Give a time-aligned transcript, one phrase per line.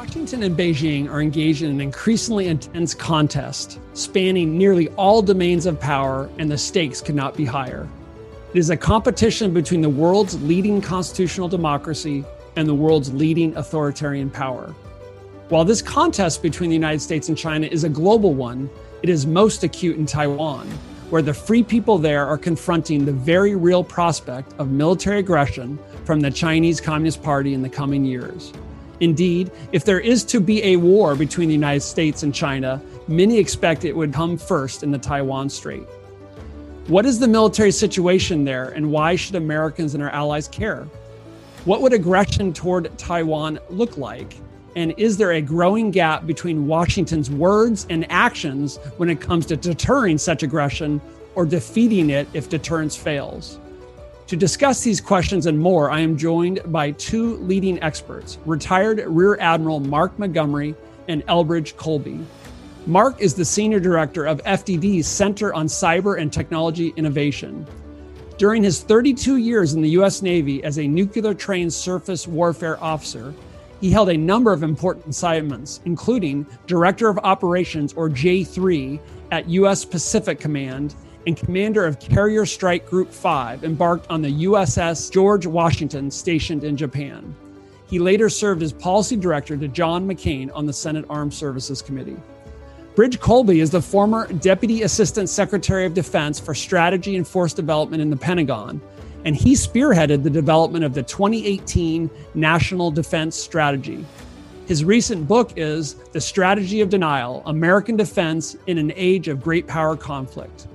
[0.00, 5.78] Washington and Beijing are engaged in an increasingly intense contest, spanning nearly all domains of
[5.78, 7.86] power, and the stakes could not be higher.
[8.54, 12.24] It is a competition between the world's leading constitutional democracy
[12.56, 14.74] and the world's leading authoritarian power.
[15.50, 18.70] While this contest between the United States and China is a global one,
[19.02, 20.66] it is most acute in Taiwan,
[21.10, 26.20] where the free people there are confronting the very real prospect of military aggression from
[26.20, 28.54] the Chinese Communist Party in the coming years.
[29.00, 33.38] Indeed, if there is to be a war between the United States and China, many
[33.38, 35.86] expect it would come first in the Taiwan Strait.
[36.86, 40.86] What is the military situation there, and why should Americans and our allies care?
[41.64, 44.34] What would aggression toward Taiwan look like?
[44.76, 49.56] And is there a growing gap between Washington's words and actions when it comes to
[49.56, 51.00] deterring such aggression
[51.34, 53.58] or defeating it if deterrence fails?
[54.30, 59.36] To discuss these questions and more, I am joined by two leading experts retired Rear
[59.40, 60.76] Admiral Mark Montgomery
[61.08, 62.24] and Elbridge Colby.
[62.86, 67.66] Mark is the Senior Director of FDD's Center on Cyber and Technology Innovation.
[68.38, 70.22] During his 32 years in the U.S.
[70.22, 73.34] Navy as a nuclear trained surface warfare officer,
[73.80, 79.00] he held a number of important assignments, including Director of Operations, or J3,
[79.32, 79.84] at U.S.
[79.84, 80.94] Pacific Command
[81.26, 86.76] and commander of Carrier Strike Group 5, embarked on the USS George Washington, stationed in
[86.76, 87.34] Japan.
[87.86, 92.16] He later served as policy director to John McCain on the Senate Armed Services Committee.
[92.94, 98.02] Bridge Colby is the former Deputy Assistant Secretary of Defense for Strategy and Force Development
[98.02, 98.80] in the Pentagon,
[99.24, 104.04] and he spearheaded the development of the 2018 National Defense Strategy.
[104.66, 109.66] His recent book is The Strategy of Denial American Defense in an Age of Great
[109.66, 110.68] Power Conflict.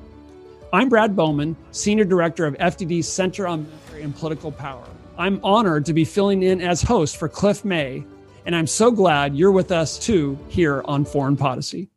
[0.76, 4.86] I'm Brad Bowman, Senior Director of FDD's Center on Military and Political Power.
[5.17, 8.06] I'm honored to be filling in as host for Cliff May,
[8.45, 11.88] and I'm so glad you're with us too here on Foreign Policy.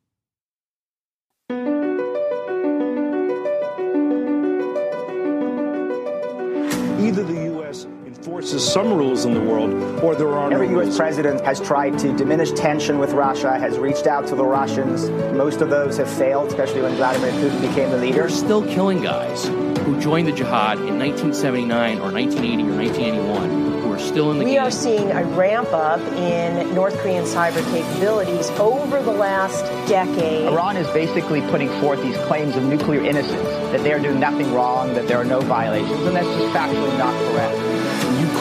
[8.53, 9.73] Enforces some rules in the world,
[10.03, 10.97] or there are Every no U.S.
[10.97, 15.11] president has tried to diminish tension with Russia, has reached out to the Russians.
[15.37, 18.21] Most of those have failed, especially when Vladimir Putin became the leader.
[18.21, 23.93] They're still killing guys who joined the jihad in 1979 or 1980 or 1981 who
[23.93, 24.63] are still in the we game.
[24.63, 30.47] are seeing a ramp up in North Korean cyber capabilities over the last decade.
[30.47, 34.53] Iran is basically putting forth these claims of nuclear innocence, that they are doing nothing
[34.55, 37.88] wrong, that there are no violations, and that's just factually not correct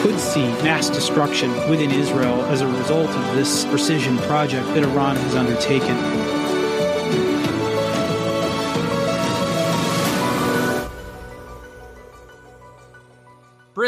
[0.02, 5.16] could see mass destruction within Israel as a result of this precision project that Iran
[5.16, 6.27] has undertaken.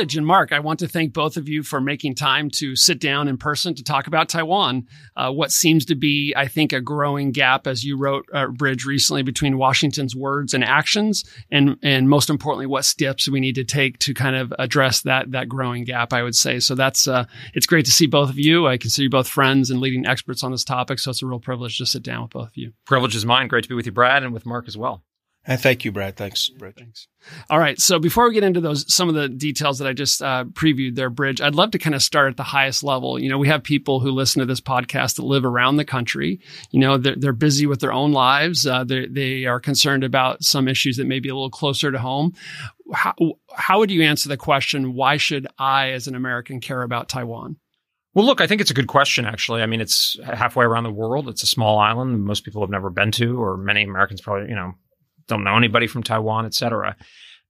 [0.01, 2.99] Bridge and Mark, I want to thank both of you for making time to sit
[2.99, 4.87] down in person to talk about Taiwan.
[5.15, 8.87] Uh, what seems to be, I think, a growing gap, as you wrote, uh, Bridge,
[8.87, 13.65] recently between Washington's words and actions, and and most importantly, what steps we need to
[13.65, 16.15] take to kind of address that that growing gap.
[16.15, 16.75] I would say so.
[16.75, 18.67] That's uh, it's great to see both of you.
[18.67, 21.41] I consider you both friends and leading experts on this topic, so it's a real
[21.41, 22.73] privilege to sit down with both of you.
[22.87, 23.49] Privilege is mine.
[23.49, 25.05] Great to be with you, Brad, and with Mark as well.
[25.47, 26.17] And thank you, Brad.
[26.17, 26.75] Thanks, Bridge.
[26.77, 27.09] Thanks.
[27.49, 27.81] All right.
[27.81, 30.97] So before we get into those, some of the details that I just uh, previewed
[30.97, 33.19] there, Bridge, I'd love to kind of start at the highest level.
[33.19, 36.41] You know, we have people who listen to this podcast that live around the country.
[36.73, 38.67] You know, they're, they're busy with their own lives.
[38.67, 42.35] Uh, they are concerned about some issues that may be a little closer to home.
[42.93, 43.15] How,
[43.55, 47.57] how would you answer the question, why should I, as an American, care about Taiwan?
[48.13, 49.63] Well, look, I think it's a good question, actually.
[49.63, 51.29] I mean, it's halfway around the world.
[51.29, 54.57] It's a small island most people have never been to, or many Americans probably, you
[54.57, 54.75] know,
[55.31, 56.97] don't know anybody from Taiwan, et cetera.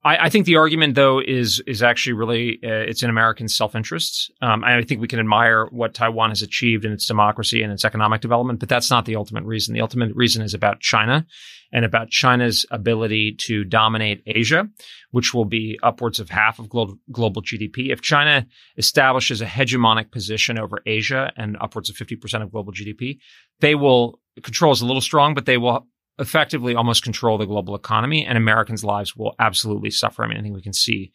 [0.03, 3.75] I, I, think the argument, though, is is actually really uh, it's in American self
[3.75, 4.33] interest.
[4.41, 7.85] Um, I think we can admire what Taiwan has achieved in its democracy and its
[7.85, 9.75] economic development, but that's not the ultimate reason.
[9.75, 11.27] The ultimate reason is about China
[11.73, 14.69] and about China's ability to dominate Asia,
[15.11, 17.93] which will be upwards of half of global, global GDP.
[17.93, 23.19] If China establishes a hegemonic position over Asia and upwards of 50% of global GDP,
[23.61, 25.87] they will control is a little strong, but they will
[26.21, 30.23] effectively almost control the global economy and Americans' lives will absolutely suffer.
[30.23, 31.13] I mean, I think we can see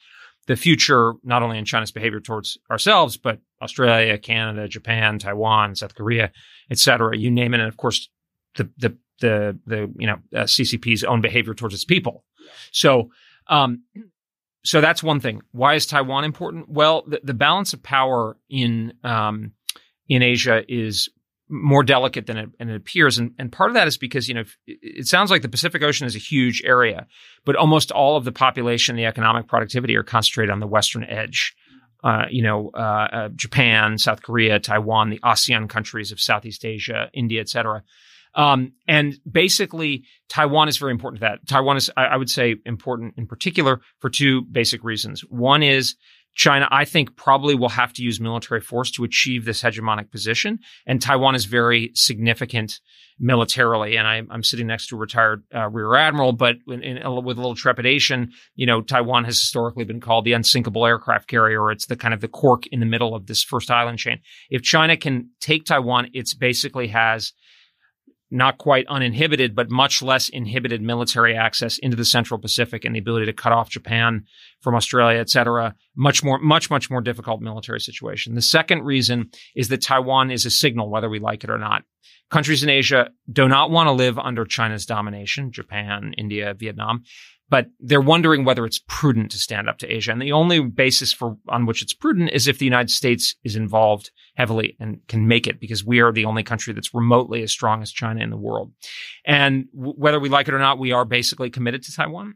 [0.48, 5.96] the future not only in China's behavior towards ourselves, but Australia, Canada, Japan, Taiwan, South
[5.96, 6.32] Korea,
[6.70, 7.60] et cetera, you name it.
[7.60, 8.10] And of course,
[8.56, 12.24] the, the, the, the, you know, uh, CCP's own behavior towards its people.
[12.72, 13.12] So,
[13.48, 13.84] um,
[14.64, 15.42] so that's one thing.
[15.52, 16.68] Why is Taiwan important?
[16.70, 19.54] Well, the, the balance of power in, um,
[20.10, 21.10] in Asia is
[21.50, 23.18] more delicate than it, it appears.
[23.18, 26.08] And, and part of that is because, you know, it sounds like the Pacific Ocean
[26.08, 27.08] is a huge area,
[27.46, 31.56] but almost all of the population, the economic productivity are concentrated on the western edge
[32.06, 37.10] uh, you know, uh, uh, Japan, South Korea, Taiwan, the ASEAN countries of Southeast Asia,
[37.14, 37.82] India, et cetera.
[38.36, 41.48] Um, and basically, Taiwan is very important to that.
[41.48, 45.22] Taiwan is, I, I would say, important in particular for two basic reasons.
[45.22, 45.96] One is
[46.36, 50.60] China, I think, probably will have to use military force to achieve this hegemonic position.
[50.86, 52.82] And Taiwan is very significant
[53.18, 53.96] militarily.
[53.96, 57.38] And I, am sitting next to a retired uh, rear admiral, but in, in, with
[57.38, 61.72] a little trepidation, you know, Taiwan has historically been called the unsinkable aircraft carrier.
[61.72, 64.20] It's the kind of the cork in the middle of this first island chain.
[64.50, 67.32] If China can take Taiwan, it's basically has
[68.32, 73.00] not quite uninhibited, but much less inhibited military access into the Central Pacific and the
[73.00, 74.26] ability to cut off Japan
[74.62, 75.76] from Australia, et cetera.
[75.96, 78.36] Much more, much, much more difficult military situation.
[78.36, 81.84] The second reason is that Taiwan is a signal, whether we like it or not.
[82.32, 87.04] Countries in Asia do not want to live under China's domination, Japan, India, Vietnam
[87.50, 90.12] but they're wondering whether it's prudent to stand up to Asia.
[90.12, 93.56] And the only basis for on which it's prudent is if the United States is
[93.56, 97.52] involved heavily and can make it because we are the only country that's remotely as
[97.52, 98.72] strong as China in the world.
[99.26, 102.36] And w- whether we like it or not, we are basically committed to Taiwan.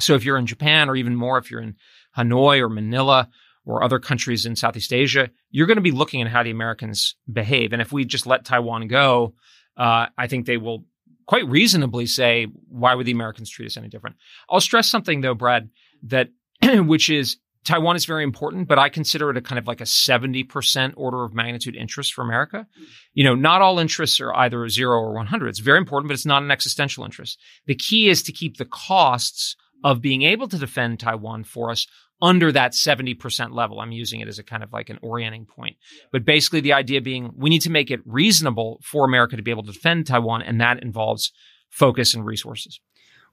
[0.00, 1.76] So if you're in Japan or even more, if you're in
[2.16, 3.28] Hanoi or Manila
[3.66, 7.16] or other countries in Southeast Asia, you're going to be looking at how the Americans
[7.30, 7.72] behave.
[7.72, 9.34] And if we just let Taiwan go,
[9.76, 10.84] uh, I think they will
[11.26, 14.16] quite reasonably say, why would the Americans treat us any different?
[14.48, 15.68] I'll stress something though, Brad,
[16.04, 16.28] that
[16.62, 19.84] which is Taiwan is very important, but I consider it a kind of like a
[19.84, 22.68] 70% order of magnitude interest for America.
[23.12, 25.48] You know, not all interests are either zero or 100.
[25.48, 27.40] It's very important, but it's not an existential interest.
[27.66, 31.86] The key is to keep the costs of being able to defend Taiwan for us
[32.20, 33.80] under that 70% level.
[33.80, 35.76] I'm using it as a kind of like an orienting point.
[36.12, 39.50] But basically, the idea being we need to make it reasonable for America to be
[39.50, 41.32] able to defend Taiwan, and that involves
[41.68, 42.80] focus and resources.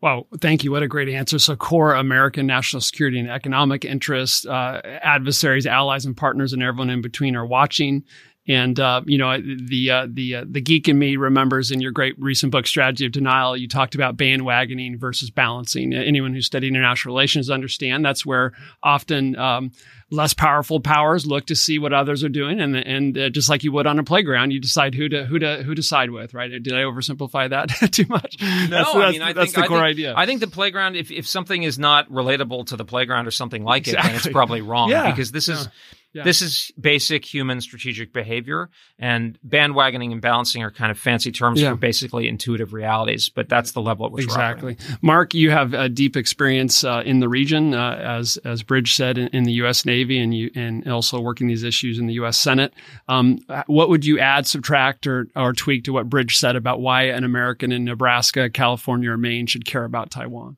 [0.02, 0.72] Well, thank you.
[0.72, 1.40] What a great answer.
[1.40, 6.90] So, core American national security and economic interests, uh, adversaries, allies, and partners, and everyone
[6.90, 8.04] in between are watching.
[8.46, 11.94] And uh, you know the uh, the uh, the geek in me remembers in your
[11.94, 15.94] great recent book Strategy of Denial you talked about bandwagoning versus balancing.
[15.94, 18.52] Anyone who's studied international relations understand that's where
[18.82, 19.72] often um,
[20.12, 23.64] less powerful powers look to see what others are doing, and and uh, just like
[23.64, 26.34] you would on a playground, you decide who to who to who to side with.
[26.34, 26.52] Right?
[26.52, 28.38] Did I oversimplify that too much?
[28.42, 30.14] No, that's, I mean I that's think, the core I think, idea.
[30.18, 33.64] I think the playground, if if something is not relatable to the playground or something
[33.64, 34.10] like exactly.
[34.10, 34.90] it, then it's probably wrong.
[34.90, 35.10] Yeah.
[35.10, 35.68] because this is.
[36.14, 36.24] Yeah.
[36.24, 38.70] This is basic human strategic behavior,
[39.00, 41.72] and bandwagoning and balancing are kind of fancy terms Yeah.
[41.72, 43.30] for basically intuitive realities.
[43.30, 44.34] But that's the level at which we're.
[44.34, 45.34] Exactly, Mark.
[45.34, 49.28] You have a deep experience uh, in the region, uh, as as Bridge said, in,
[49.30, 49.86] in the U.S.
[49.86, 52.38] Navy, and you and also working these issues in the U.S.
[52.38, 52.74] Senate.
[53.08, 57.04] Um, what would you add, subtract, or or tweak to what Bridge said about why
[57.04, 60.58] an American in Nebraska, California, or Maine should care about Taiwan?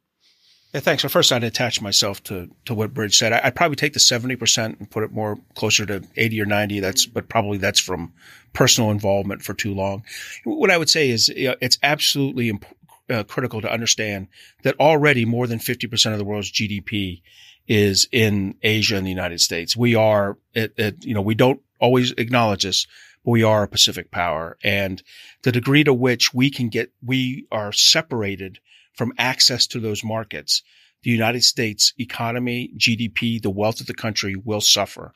[0.75, 1.03] Yeah, thanks.
[1.03, 3.31] Well, first, I'd attach myself to, to what Bridge said.
[3.31, 6.81] I, would probably take the 70% and put it more closer to 80 or 90.
[6.81, 8.11] That's, but probably that's from
[8.51, 10.03] personal involvement for too long.
[10.43, 12.65] What I would say is you know, it's absolutely imp-
[13.09, 14.27] uh, critical to understand
[14.63, 17.21] that already more than 50% of the world's GDP
[17.69, 19.77] is in Asia and the United States.
[19.77, 22.85] We are, you know, we don't always acknowledge this,
[23.23, 24.57] but we are a Pacific power.
[24.61, 25.01] And
[25.43, 28.59] the degree to which we can get, we are separated
[28.95, 30.63] from access to those markets,
[31.03, 35.13] the United States economy, GDP, the wealth of the country will suffer.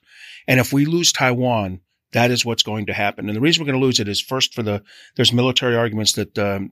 [0.47, 1.81] And if we lose Taiwan,
[2.11, 3.27] that is what's going to happen.
[3.27, 4.83] And the reason we're going to lose it is first for the,
[5.15, 6.71] there's military arguments that, um,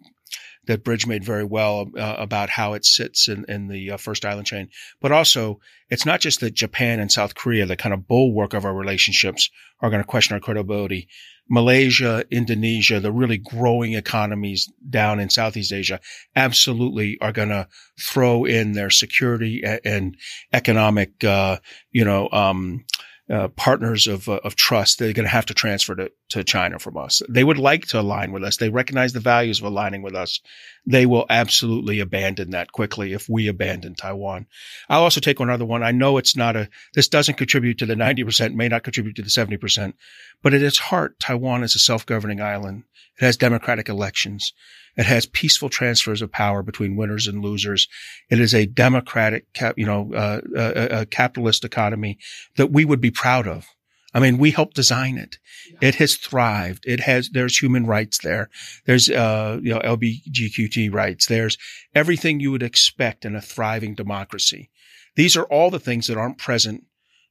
[0.65, 4.25] that Bridge made very well uh, about how it sits in, in the uh, first
[4.25, 4.69] island chain.
[5.01, 5.59] But also,
[5.89, 9.49] it's not just that Japan and South Korea, the kind of bulwark of our relationships,
[9.79, 11.07] are going to question our credibility.
[11.49, 15.99] Malaysia, Indonesia, the really growing economies down in Southeast Asia
[16.35, 17.67] absolutely are going to
[17.99, 20.17] throw in their security and
[20.53, 21.57] economic, uh,
[21.91, 22.85] you know, um,
[23.29, 26.79] uh, partners of uh, of trust they're going to have to transfer to, to China
[26.79, 27.21] from us.
[27.27, 28.57] They would like to align with us.
[28.57, 30.39] They recognize the values of aligning with us.
[30.85, 34.47] They will absolutely abandon that quickly if we abandon Taiwan.
[34.87, 35.83] I'll also take one other one.
[35.83, 39.21] I know it's not a, this doesn't contribute to the 90%, may not contribute to
[39.21, 39.93] the 70%,
[40.41, 42.83] but at its heart, Taiwan is a self-governing island.
[43.19, 44.53] It has democratic elections.
[44.97, 47.87] It has peaceful transfers of power between winners and losers.
[48.29, 52.17] It is a democratic, cap, you know, uh, a, a capitalist economy
[52.55, 53.67] that we would be proud of.
[54.13, 55.37] I mean, we helped design it.
[55.81, 56.85] It has thrived.
[56.87, 58.49] It has, there's human rights there.
[58.85, 61.27] There's, uh, you know, LBGQT rights.
[61.27, 61.57] There's
[61.93, 64.71] everything you would expect in a thriving democracy.
[65.15, 66.85] These are all the things that aren't present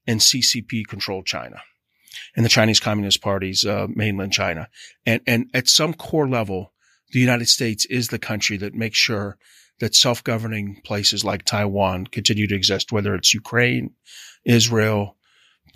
[0.07, 1.63] in CCP controlled China
[2.37, 4.69] and the Chinese Communist Party's, uh, mainland China.
[5.05, 6.73] And, and at some core level,
[7.13, 9.39] the United States is the country that makes sure
[9.81, 13.91] that self-governing places like Taiwan continue to exist, whether it's Ukraine,
[14.45, 15.17] Israel,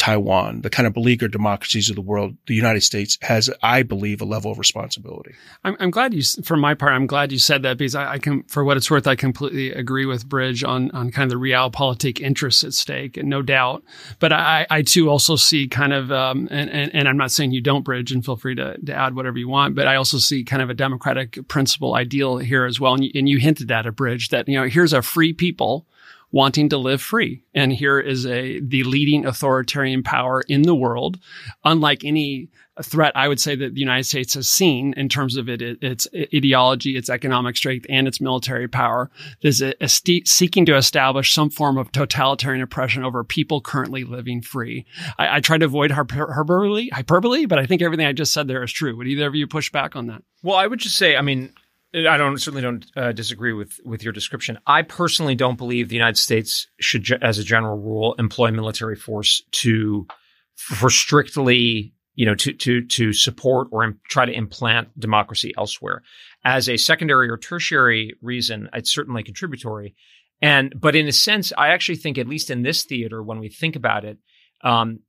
[0.01, 4.23] Taiwan, the kind of beleaguered democracies of the world, the United States has, I believe,
[4.23, 5.35] a level of responsibility.
[5.63, 8.19] I'm, I'm glad you, for my part, I'm glad you said that because I, I,
[8.19, 11.45] can, for what it's worth, I completely agree with Bridge on, on kind of the
[11.45, 13.85] realpolitik interests at stake, and no doubt.
[14.21, 17.53] But I, I too also see kind of, um, and, and, and I'm not saying
[17.53, 20.17] you don't Bridge, and feel free to, to add whatever you want, but I also
[20.17, 22.95] see kind of a democratic principle ideal here as well.
[22.95, 25.87] And you, and you hinted at a Bridge that, you know, here's a free people
[26.33, 27.43] wanting to live free.
[27.55, 31.19] And here is a, the leading authoritarian power in the world,
[31.65, 32.49] unlike any
[32.83, 35.79] threat I would say that the United States has seen in terms of it, it
[35.83, 39.11] its ideology, its economic strength, and its military power.
[39.45, 44.41] A, a st- seeking to establish some form of totalitarian oppression over people currently living
[44.41, 44.87] free.
[45.19, 48.63] I, I try to avoid hyperbole, hyperbole, but I think everything I just said there
[48.63, 48.97] is true.
[48.97, 50.23] Would either of you push back on that?
[50.43, 51.53] Well, I would just say, I mean,
[51.93, 54.59] I don't certainly don't uh, disagree with with your description.
[54.67, 59.43] I personally don't believe the United States should, as a general rule, employ military force
[59.53, 60.07] to
[60.55, 66.03] for strictly you know to to to support or try to implant democracy elsewhere.
[66.45, 69.97] As a secondary or tertiary reason, it's certainly contributory.
[70.41, 73.49] And but in a sense, I actually think at least in this theater, when we
[73.49, 74.19] think about it,
[74.63, 75.01] um,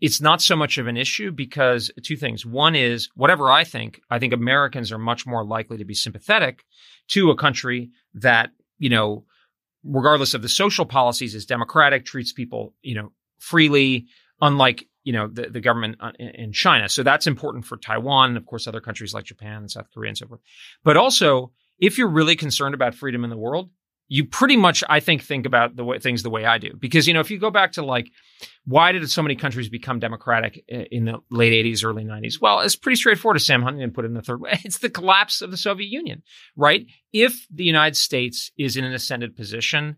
[0.00, 2.44] it's not so much of an issue because two things.
[2.44, 6.64] One is whatever I think, I think Americans are much more likely to be sympathetic
[7.08, 9.24] to a country that, you know,
[9.84, 14.06] regardless of the social policies is democratic, treats people, you know, freely,
[14.40, 16.88] unlike, you know, the, the government uh, in China.
[16.88, 20.08] So that's important for Taiwan and of course other countries like Japan and South Korea
[20.08, 20.40] and so forth.
[20.82, 23.70] But also, if you're really concerned about freedom in the world,
[24.08, 26.72] you pretty much, I think, think about the way things the way I do.
[26.78, 28.10] Because, you know, if you go back to like,
[28.66, 32.40] why did so many countries become democratic in the late 80s, early 90s?
[32.40, 34.60] Well, it's pretty straightforward, as Sam Huntington put it in the third wave.
[34.64, 36.22] It's the collapse of the Soviet Union,
[36.56, 36.86] right?
[37.12, 39.96] If the United States is in an ascended position,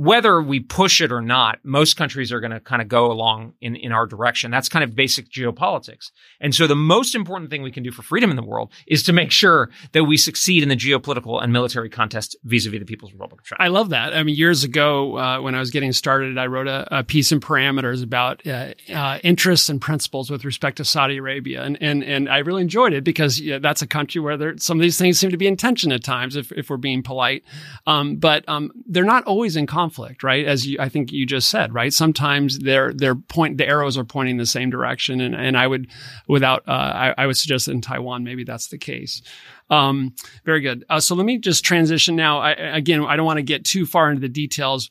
[0.00, 3.52] whether we push it or not, most countries are going to kind of go along
[3.60, 4.50] in, in our direction.
[4.50, 6.10] That's kind of basic geopolitics.
[6.40, 9.02] And so the most important thing we can do for freedom in the world is
[9.02, 13.12] to make sure that we succeed in the geopolitical and military contest vis-a-vis the People's
[13.12, 13.62] Republic of China.
[13.62, 14.16] I love that.
[14.16, 17.30] I mean, years ago, uh, when I was getting started, I wrote a, a piece
[17.30, 21.62] in Parameters about uh, uh, interests and principles with respect to Saudi Arabia.
[21.62, 24.82] And, and, and I really enjoyed it because that's a country where there, some of
[24.82, 27.44] these things seem to be in tension at times, if, if we're being polite.
[27.86, 30.46] Um, but um, they're not always in conflict conflict, right?
[30.46, 31.92] As you, I think you just said, right?
[31.92, 35.20] Sometimes they're, they're point, the arrows are pointing the same direction.
[35.20, 35.88] And, and I would,
[36.28, 39.22] without, uh, I, I would suggest in Taiwan, maybe that's the case.
[39.68, 40.84] Um, very good.
[40.88, 42.38] Uh, so let me just transition now.
[42.38, 44.90] I, again, I don't want to get too far into the details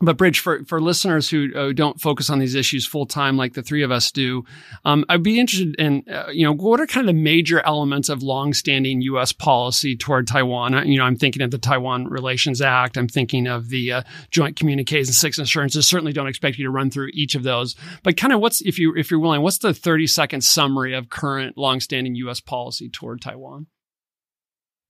[0.00, 3.54] but Bridge, for, for listeners who uh, don't focus on these issues full time like
[3.54, 4.44] the three of us do,
[4.84, 8.08] um, I'd be interested in, uh, you know, what are kind of the major elements
[8.08, 9.32] of longstanding U.S.
[9.32, 10.88] policy toward Taiwan?
[10.88, 12.96] You know, I'm thinking of the Taiwan Relations Act.
[12.96, 15.86] I'm thinking of the uh, Joint Communiques and Six Assurances.
[15.86, 18.80] Certainly don't expect you to run through each of those, but kind of what's, if
[18.80, 22.40] you, if you're willing, what's the 30 second summary of current longstanding U.S.
[22.40, 23.68] policy toward Taiwan?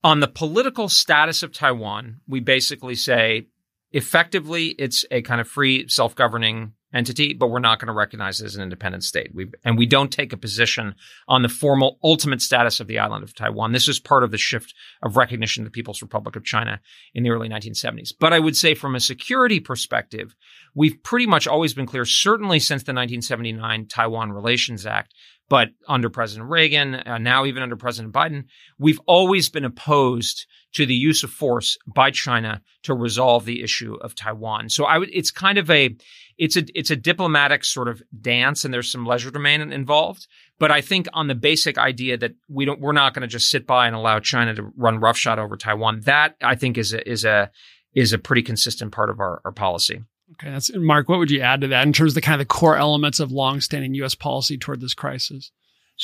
[0.02, 3.46] On the political status of Taiwan, we basically say
[3.94, 8.44] effectively it's a kind of free self-governing entity, but we're not going to recognize it
[8.44, 9.30] as an independent state.
[9.32, 10.96] We, and we don't take a position
[11.28, 13.72] on the formal ultimate status of the island of Taiwan.
[13.72, 16.80] This is part of the shift of recognition of the People's Republic of China
[17.14, 18.12] in the early 1970s.
[18.18, 20.34] But I would say from a security perspective,
[20.74, 25.14] we've pretty much always been clear, certainly since the 1979 Taiwan Relations Act,
[25.48, 28.44] but under President Reagan, uh, now even under President Biden,
[28.78, 33.94] we've always been opposed to the use of force by China to resolve the issue
[33.94, 34.68] of Taiwan.
[34.68, 35.96] So I would, it's kind of a,
[36.36, 40.26] it's a, it's a diplomatic sort of dance and there's some legerdemain involved.
[40.58, 43.50] But I think on the basic idea that we don't, we're not going to just
[43.50, 47.08] sit by and allow China to run roughshod over Taiwan, that I think is a,
[47.08, 47.50] is a,
[47.94, 50.02] is a pretty consistent part of our, our policy.
[50.32, 51.08] Okay, that's Mark.
[51.08, 53.20] What would you add to that in terms of the kind of the core elements
[53.20, 54.14] of longstanding U.S.
[54.14, 55.52] policy toward this crisis?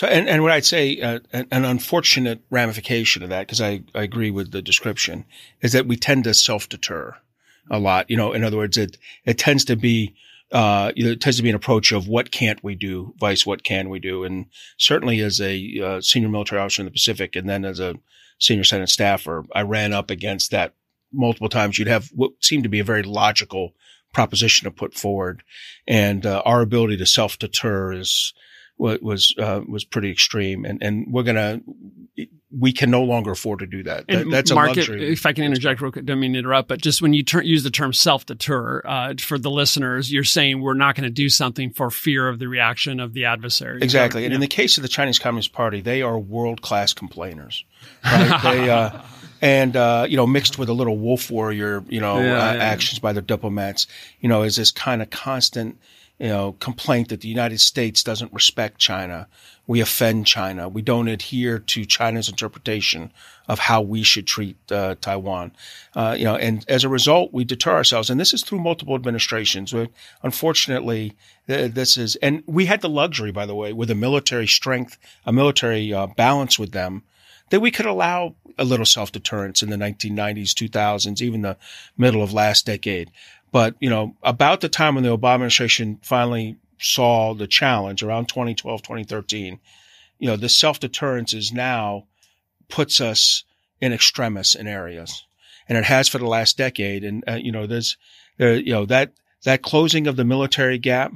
[0.01, 3.83] So, and, and what I'd say, uh, an, an, unfortunate ramification of that, because I,
[3.95, 5.27] I agree with the description,
[5.61, 7.19] is that we tend to self deter
[7.71, 8.09] a lot.
[8.09, 10.15] You know, in other words, it it tends to be
[10.53, 13.45] uh, you know, it tends to be an approach of what can't we do, vice
[13.45, 14.47] what can we do, and
[14.79, 17.95] certainly as a uh, senior military officer in the Pacific, and then as a
[18.39, 20.73] senior Senate staffer, I ran up against that
[21.13, 21.79] multiple times.
[21.79, 23.75] You'd have what seemed to be a very logical
[24.15, 25.43] proposition to put forward.
[25.87, 28.33] And uh, our ability to self deter is
[28.81, 31.61] was uh, was pretty extreme, and and we're gonna
[32.59, 34.07] we can no longer afford to do that.
[34.09, 35.13] that that's Mark, a luxury.
[35.13, 37.43] If I can interject, real quick, don't mean to interrupt, but just when you ter-
[37.43, 41.11] use the term self deter uh, for the listeners, you're saying we're not going to
[41.11, 43.81] do something for fear of the reaction of the adversary.
[43.83, 47.65] Exactly, and in the case of the Chinese Communist Party, they are world class complainers.
[48.05, 48.41] Right?
[48.43, 48.71] they.
[48.71, 49.01] Uh,
[49.43, 52.63] and uh, you know, mixed with a little wolf warrior, you know, yeah, uh, yeah.
[52.63, 53.87] actions by the diplomats,
[54.21, 55.79] you know, is this kind of constant
[56.21, 59.27] you know, complaint that the United States doesn't respect China.
[59.67, 60.69] We offend China.
[60.69, 63.11] We don't adhere to China's interpretation
[63.49, 65.53] of how we should treat uh, Taiwan.
[65.97, 68.11] Uh, you know, and as a result, we deter ourselves.
[68.11, 69.75] And this is through multiple administrations.
[70.23, 74.99] Unfortunately, this is, and we had the luxury, by the way, with a military strength,
[75.25, 77.03] a military uh, balance with them,
[77.49, 81.57] that we could allow a little self deterrence in the 1990s, 2000s, even the
[81.97, 83.11] middle of last decade.
[83.53, 88.29] But, you know, about the time when the Obama administration finally saw the challenge around
[88.29, 89.59] 2012, 2013,
[90.19, 92.07] you know, this self deterrence is now
[92.69, 93.45] puts us
[93.81, 95.25] in extremis in areas.
[95.69, 97.05] And it has for the last decade.
[97.05, 97.97] And, uh, you know, there's,
[98.39, 99.13] there, you know, that,
[99.45, 101.13] that closing of the military gap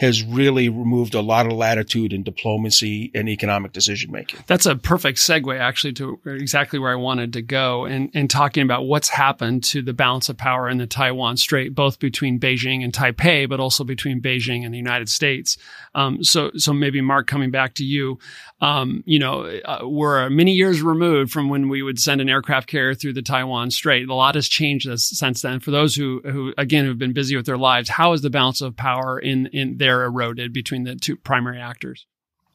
[0.00, 4.40] has really removed a lot of latitude in diplomacy and economic decision making.
[4.46, 8.62] That's a perfect segue actually to exactly where I wanted to go and, and talking
[8.62, 12.82] about what's happened to the balance of power in the Taiwan Strait, both between Beijing
[12.82, 15.58] and Taipei, but also between Beijing and the United States.
[15.94, 18.18] Um, so, so maybe Mark, coming back to you,
[18.62, 22.68] um, you know, uh, we're many years removed from when we would send an aircraft
[22.68, 24.08] carrier through the Taiwan Strait.
[24.08, 25.60] A lot has changed since then.
[25.60, 28.62] For those who, who again, have been busy with their lives, how is the balance
[28.62, 32.06] of power in, in there eroded between the two primary actors.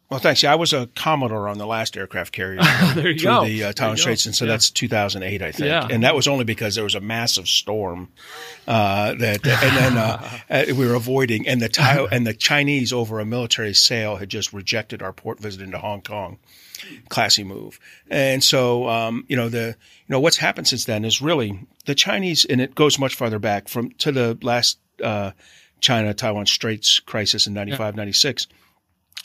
[0.10, 0.44] Well, thanks.
[0.44, 2.62] Yeah, I was a Commodore on the last aircraft carrier
[2.94, 3.46] there you through go.
[3.46, 4.52] the uh, Taiwan Straits, and so yeah.
[4.52, 5.68] that's 2008, I think.
[5.68, 5.88] Yeah.
[5.90, 8.10] And that was only because there was a massive storm
[8.68, 12.94] uh, that, and then uh, uh we were avoiding, and the Thai, and the Chinese
[12.94, 16.38] over a military sale had just rejected our port visit into Hong Kong.
[17.10, 17.80] Classy move,
[18.12, 21.96] and so um, you know the you know what's happened since then is really the
[21.96, 25.32] Chinese, and it goes much farther back from to the last uh,
[25.86, 27.98] China Taiwan Straits crisis in 95, yeah.
[27.98, 28.48] 96,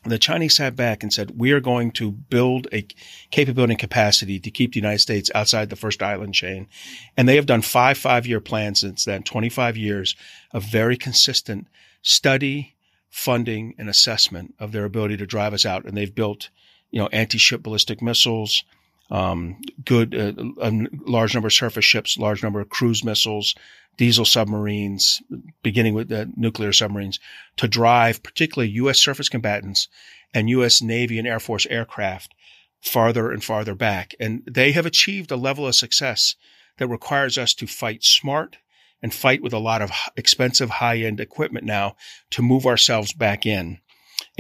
[0.04, 2.86] the Chinese sat back and said, we are going to build a
[3.30, 6.68] capability and capacity to keep the United States outside the first island chain.
[7.16, 10.16] And they have done five five year plans since then, 25 years
[10.52, 11.66] of very consistent
[12.02, 12.76] study,
[13.08, 15.86] funding, and assessment of their ability to drive us out.
[15.86, 16.50] And they've built,
[16.90, 18.64] you know, anti-ship ballistic missiles,
[19.10, 20.72] um, good, uh, a
[21.06, 23.54] large number of surface ships, large number of cruise missiles,
[23.96, 25.20] diesel submarines,
[25.62, 27.20] beginning with the nuclear submarines,
[27.56, 28.98] to drive particularly U.S.
[28.98, 29.88] surface combatants
[30.32, 30.80] and U.S.
[30.80, 32.34] Navy and Air Force aircraft
[32.80, 34.14] farther and farther back.
[34.18, 36.36] And they have achieved a level of success
[36.78, 38.56] that requires us to fight smart
[39.02, 41.96] and fight with a lot of expensive high end equipment now
[42.30, 43.80] to move ourselves back in.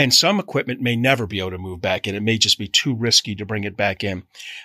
[0.00, 2.14] And some equipment may never be able to move back in.
[2.14, 4.22] It may just be too risky to bring it back in.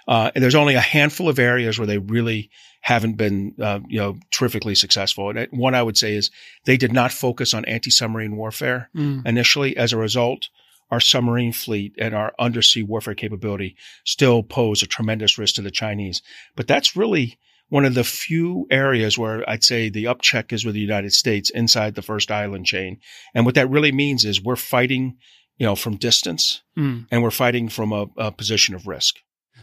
[0.08, 4.00] Uh, and there's only a handful of areas where they really haven't been, uh, you
[4.00, 5.32] know, terrifically successful.
[5.32, 6.32] And one I would say is
[6.64, 9.28] they did not focus on anti-submarine warfare mm.
[9.28, 9.76] initially.
[9.76, 10.48] As a result,
[10.90, 15.70] our submarine fleet and our undersea warfare capability still pose a tremendous risk to the
[15.70, 16.22] Chinese.
[16.56, 17.38] But that's really
[17.70, 21.50] one of the few areas where I'd say the upcheck is with the United States
[21.50, 23.00] inside the first island chain.
[23.34, 25.18] And what that really means is we're fighting,
[25.58, 27.08] you know, from distance mm.
[27.12, 29.16] and we're fighting from a, a position of risk.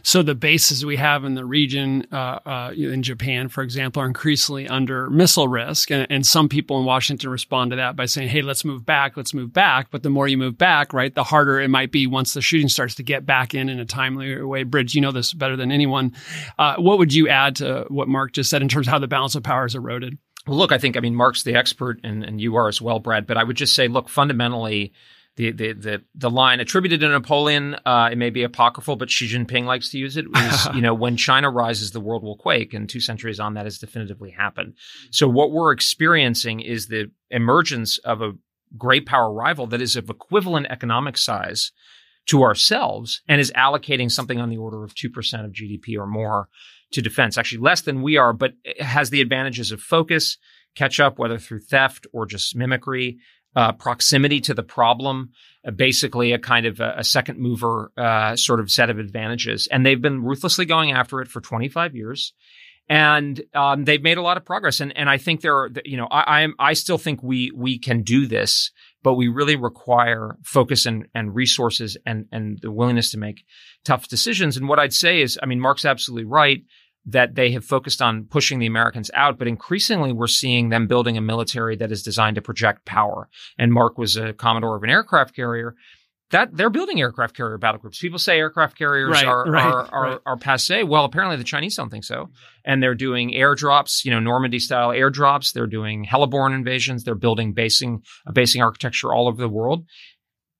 [0.05, 4.05] So the bases we have in the region, uh, uh, in Japan, for example, are
[4.05, 8.29] increasingly under missile risk, and, and, some people in Washington respond to that by saying,
[8.29, 11.23] "Hey, let's move back, let's move back." But the more you move back, right, the
[11.23, 14.41] harder it might be once the shooting starts to get back in in a timely
[14.41, 14.63] way.
[14.63, 16.13] Bridge, you know this better than anyone.
[16.59, 19.07] Uh, what would you add to what Mark just said in terms of how the
[19.07, 20.17] balance of power is eroded?
[20.47, 22.99] Well, look, I think I mean Mark's the expert, and and you are as well,
[22.99, 23.25] Brad.
[23.25, 24.91] But I would just say, look, fundamentally
[25.35, 27.75] the the the, the line attributed to Napoleon.
[27.85, 30.25] Uh, it may be apocryphal, but Xi Jinping likes to use it.
[30.35, 33.65] Is you know when China rises, the world will quake, and two centuries on that
[33.65, 34.75] has definitively happened.
[35.11, 38.33] So what we're experiencing is the emergence of a
[38.77, 41.71] great power rival that is of equivalent economic size
[42.25, 46.47] to ourselves and is allocating something on the order of 2% of GDP or more
[46.91, 50.37] to defense, actually less than we are, but has the advantages of focus,
[50.75, 53.17] catch up, whether through theft or just mimicry,
[53.55, 55.31] uh, proximity to the problem,
[55.65, 59.67] uh, basically a kind of a, a second mover uh, sort of set of advantages.
[59.71, 62.33] And they've been ruthlessly going after it for 25 years.
[62.89, 65.95] And um, they've made a lot of progress, and and I think there are, you
[65.95, 68.71] know, I I'm, I still think we we can do this,
[69.03, 73.45] but we really require focus and and resources and and the willingness to make
[73.85, 74.57] tough decisions.
[74.57, 76.61] And what I'd say is, I mean, Mark's absolutely right
[77.05, 81.17] that they have focused on pushing the Americans out, but increasingly we're seeing them building
[81.17, 83.29] a military that is designed to project power.
[83.57, 85.75] And Mark was a commodore of an aircraft carrier.
[86.31, 87.99] That they're building aircraft carrier battle groups.
[87.99, 90.19] People say aircraft carriers right, are, right, are, are, right.
[90.25, 90.81] are passe.
[90.83, 92.29] Well, apparently the Chinese don't think so.
[92.65, 95.53] And they're doing airdrops, you know, Normandy style airdrops.
[95.53, 97.03] They're doing heliborne invasions.
[97.03, 98.01] They're building basing,
[98.33, 99.85] basing architecture all over the world.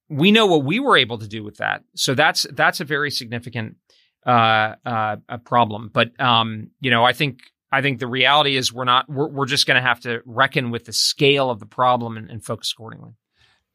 [0.09, 1.81] We know what we were able to do with that.
[1.95, 3.77] So that's, that's a very significant
[4.25, 5.89] uh, uh, a problem.
[5.93, 7.39] But um, you know, I think
[7.71, 10.71] I think the reality is we're not we're, we're just going to have to reckon
[10.71, 13.13] with the scale of the problem and, and focus accordingly.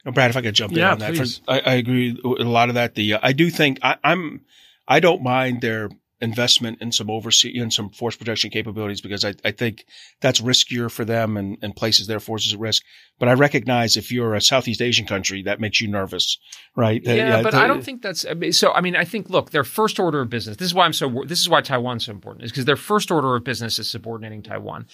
[0.04, 1.16] Brad, if I could jump in Yeah, on that.
[1.16, 2.94] For, I, I agree with a lot of that.
[2.94, 4.42] The uh, I do think I, I'm
[4.86, 9.34] I don't mind their investment in some oversea in some force protection capabilities because I,
[9.44, 9.84] I think
[10.20, 12.82] that's riskier for them and, and places their forces at risk.
[13.18, 16.38] But I recognize if you're a Southeast Asian country, that makes you nervous,
[16.76, 17.06] right?
[17.06, 18.72] Uh, Yeah, but I don't think that's I mean, so.
[18.72, 20.56] I mean, I think look, their first order of business.
[20.56, 21.22] This is why I'm so.
[21.26, 22.44] This is why Taiwan's so important.
[22.44, 24.86] Is because their first order of business is subordinating Taiwan.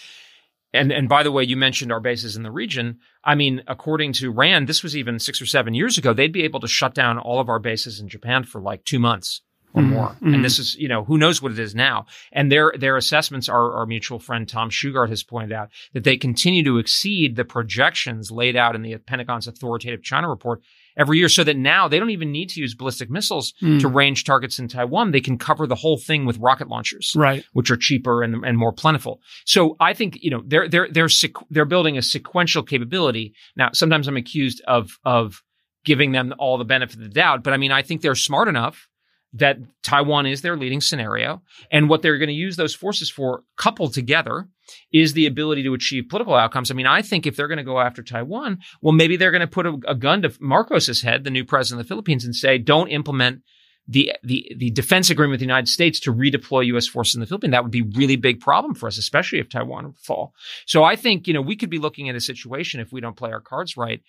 [0.75, 2.99] And and by the way, you mentioned our bases in the region.
[3.23, 6.13] I mean, according to Rand, this was even six or seven years ago.
[6.13, 8.99] They'd be able to shut down all of our bases in Japan for like two
[8.99, 9.41] months
[9.75, 9.93] or mm-hmm.
[9.93, 10.17] more.
[10.23, 10.63] And this mm-hmm.
[10.63, 12.07] is, you know, who knows what it is now.
[12.33, 16.17] And their their assessments, our, our mutual friend Tom Shugart has pointed out that they
[16.17, 20.63] continue to exceed the projections laid out in the Pentagon's authoritative China report
[20.97, 23.81] every year, so that now they don't even need to use ballistic missiles mm.
[23.81, 25.11] to range targets in Taiwan.
[25.11, 27.45] They can cover the whole thing with rocket launchers Right.
[27.53, 29.21] which are cheaper and, and more plentiful.
[29.45, 33.35] So I think you know they're they're they're sequ- they're building a sequential capability.
[33.57, 35.43] Now, sometimes I'm accused of of
[35.85, 38.47] giving them all the benefit of the doubt, but I mean I think they're smart
[38.47, 38.89] enough
[39.35, 43.43] that Taiwan is their leading scenario, and what they're going to use those forces for,
[43.57, 44.49] coupled together,
[44.93, 46.71] is the ability to achieve political outcomes.
[46.71, 49.41] I mean, I think if they're going to go after Taiwan, well, maybe they're going
[49.41, 52.35] to put a, a gun to Marcos's head, the new president of the Philippines, and
[52.35, 53.43] say, "Don't implement."
[53.87, 56.87] the the the defense agreement with the United States to redeploy U.S.
[56.87, 57.53] forces in the Philippines.
[57.53, 60.33] That would be really big problem for us, especially if Taiwan would fall.
[60.67, 63.17] So I think you know we could be looking at a situation if we don't
[63.17, 64.01] play our cards right.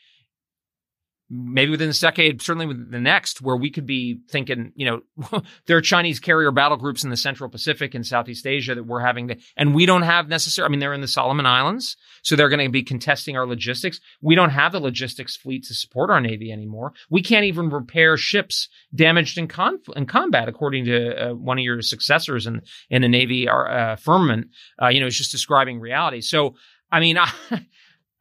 [1.29, 5.41] Maybe within this decade, certainly within the next, where we could be thinking, you know,
[5.65, 8.99] there are Chinese carrier battle groups in the Central Pacific and Southeast Asia that we're
[8.99, 10.69] having, to, and we don't have necessarily.
[10.69, 13.99] I mean, they're in the Solomon Islands, so they're going to be contesting our logistics.
[14.21, 16.93] We don't have the logistics fleet to support our navy anymore.
[17.09, 21.63] We can't even repair ships damaged in, conf- in combat, according to uh, one of
[21.63, 24.49] your successors in in the Navy, uh, Firmament.
[24.81, 26.21] Uh, you know, is just describing reality.
[26.21, 26.55] So,
[26.91, 27.29] I mean, I,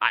[0.01, 0.09] I,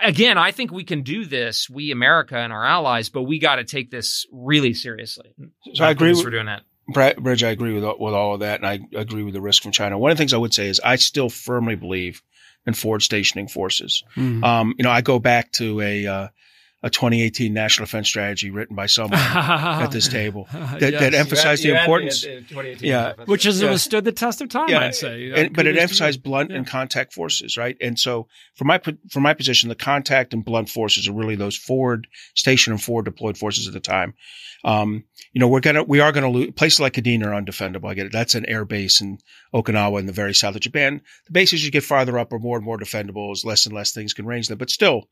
[0.00, 3.56] again, I think we can do this, we America and our allies, but we got
[3.56, 5.34] to take this really seriously.
[5.74, 6.62] So I agree Thanks with- for doing that.
[6.90, 9.42] Brad, Bridge, I agree with all- with all of that, and I agree with the
[9.42, 9.98] risk from China.
[9.98, 12.22] One of the things I would say is I still firmly believe
[12.66, 14.02] in forward stationing forces.
[14.16, 14.42] Mhm.
[14.42, 16.28] Um, you know, I go back to a uh,
[16.82, 21.14] a 2018 national defense strategy written by someone at this table that, that Yes.
[21.14, 22.24] emphasized the importance.
[22.80, 23.14] Yeah.
[23.26, 23.70] Which has Yeah.
[23.70, 25.30] withstood the test of time, Yeah, I'd say.
[25.32, 26.58] and, but it emphasized blunt Yeah.
[26.58, 27.76] and contact forces, right?
[27.80, 31.56] And so, from my from my position, the contact and blunt forces are really those
[31.56, 34.14] forward station and forward deployed forces at the time.
[34.64, 37.88] Um, you know, we're gonna we are gonna lose places like Kadena are undefendable.
[37.90, 38.12] I get it.
[38.12, 39.18] That's an air base in
[39.52, 41.00] Okinawa in the very south of Japan.
[41.26, 43.92] The bases you get farther up are more and more defendable as less and less
[43.92, 45.08] things can range them, but still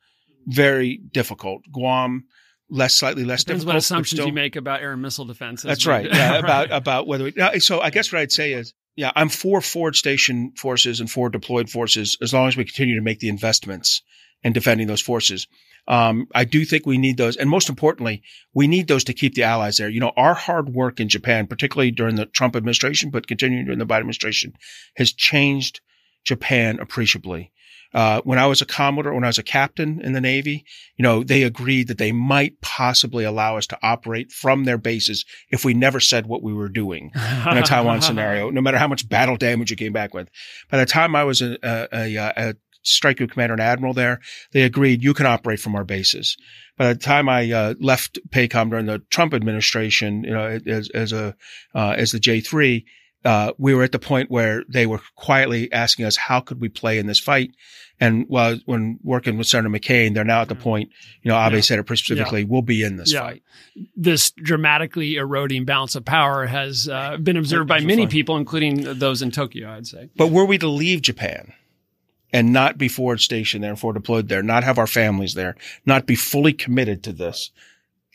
[0.47, 1.63] very difficult.
[1.73, 2.25] Guam,
[2.71, 3.75] less slightly less Depends difficult.
[3.75, 5.65] what assumptions still- you make about air and missile defenses.
[5.65, 6.07] that's right.
[6.07, 7.25] Yeah, about about whether.
[7.25, 11.11] We, so I guess what I'd say is, yeah, I'm for forward station forces and
[11.11, 14.03] forward deployed forces as long as we continue to make the investments
[14.43, 15.47] in defending those forces.
[15.89, 19.35] Um, I do think we need those, and most importantly, we need those to keep
[19.35, 19.89] the allies there.
[19.89, 23.79] You know, our hard work in Japan, particularly during the Trump administration, but continuing during
[23.79, 24.55] the Biden administration,
[24.97, 25.81] has changed
[26.25, 27.53] Japan appreciably.
[27.95, 30.65] Uh, when I was a commodore, when I was a captain in the Navy,
[30.97, 35.25] you know, they agreed that they might possibly allow us to operate from their bases
[35.51, 37.11] if we never said what we were doing
[37.51, 40.29] in a Taiwan scenario, no matter how much battle damage you came back with.
[40.71, 42.55] By the time I was a, a, a, a
[42.87, 44.21] strike group commander and admiral there,
[44.53, 46.37] they agreed you can operate from our bases.
[46.77, 51.13] By the time I uh, left PACOM during the Trump administration, you know, as, as
[51.13, 51.35] a
[51.75, 52.87] uh, as the J three,
[53.27, 56.69] uh, we were at the point where they were quietly asking us, how could we
[56.69, 57.51] play in this fight?
[57.99, 60.91] And while when working with Senator McCain, they're now at the point,
[61.23, 61.61] you know, Abe Yeah.
[61.61, 63.21] said it pretty specifically, we'll be in this Yeah.
[63.21, 63.43] fight.
[63.97, 69.21] this dramatically eroding balance of power has uh, been observed by many people, including those
[69.23, 70.09] in Tokyo, I'd say.
[70.17, 71.53] But were we to leave Japan
[72.33, 75.57] and not be forward stationed there and forward deployed there, not have our families there,
[75.85, 77.51] not be fully committed to this,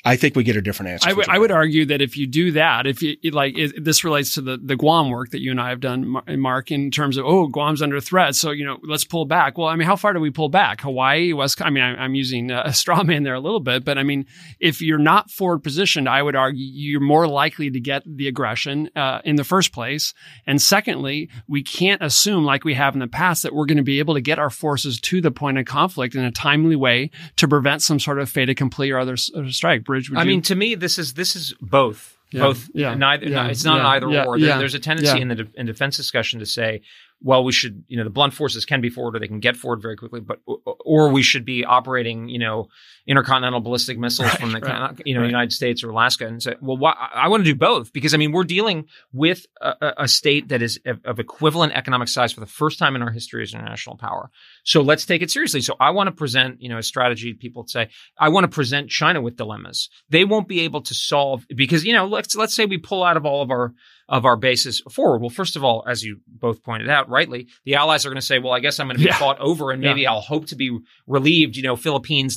[0.03, 1.09] I think we get a different answer.
[1.09, 4.03] I would I would argue that if you do that, if you like it, this
[4.03, 7.17] relates to the the Guam work that you and I have done, Mark, in terms
[7.17, 9.59] of oh Guam's under threat, so you know let's pull back.
[9.59, 10.81] Well, I mean, how far do we pull back?
[10.81, 11.61] Hawaii, West.
[11.61, 14.03] I mean, I, I'm using uh, a straw man there a little bit, but I
[14.03, 14.25] mean,
[14.59, 18.89] if you're not forward positioned, I would argue you're more likely to get the aggression
[18.95, 20.15] uh, in the first place.
[20.47, 23.83] And secondly, we can't assume like we have in the past that we're going to
[23.83, 27.11] be able to get our forces to the point of conflict in a timely way
[27.35, 29.83] to prevent some sort of fait accompli or other strike.
[29.91, 30.11] Bridge.
[30.15, 32.17] I you- mean, to me, this is this is both.
[32.33, 32.69] Yeah, Both.
[32.73, 33.27] yeah, Neither.
[33.27, 34.39] yeah, it's not yeah, either yeah, or.
[34.39, 36.81] There- there's a tendency in the de- in defense discussion to say,
[37.21, 39.57] well, we should, you know, the blunt forces can be forward or they can get
[39.57, 42.69] forward very quickly, but, or we should be operating, you know,
[43.07, 45.27] intercontinental ballistic missiles right, from the, right, you know, right.
[45.27, 48.17] United States or Alaska and say, well, why, I want to do both because I
[48.17, 52.39] mean, we're dealing with a, a state that is of, of, equivalent economic size for
[52.39, 54.31] the first time in our history as an international power.
[54.63, 55.61] So let's take it seriously.
[55.61, 57.33] So I want to present, you know, a strategy.
[57.33, 59.89] People say, I want to present China with dilemmas.
[60.09, 63.17] They won't be able to solve because, you know, let's, let's say we pull out
[63.17, 63.73] of all of our,
[64.11, 65.21] of our bases forward.
[65.21, 68.25] Well, first of all, as you both pointed out rightly, the allies are going to
[68.25, 69.17] say, well, I guess I'm going to be yeah.
[69.17, 70.11] fought over and maybe yeah.
[70.11, 72.35] I'll hope to be relieved, you know, Philippines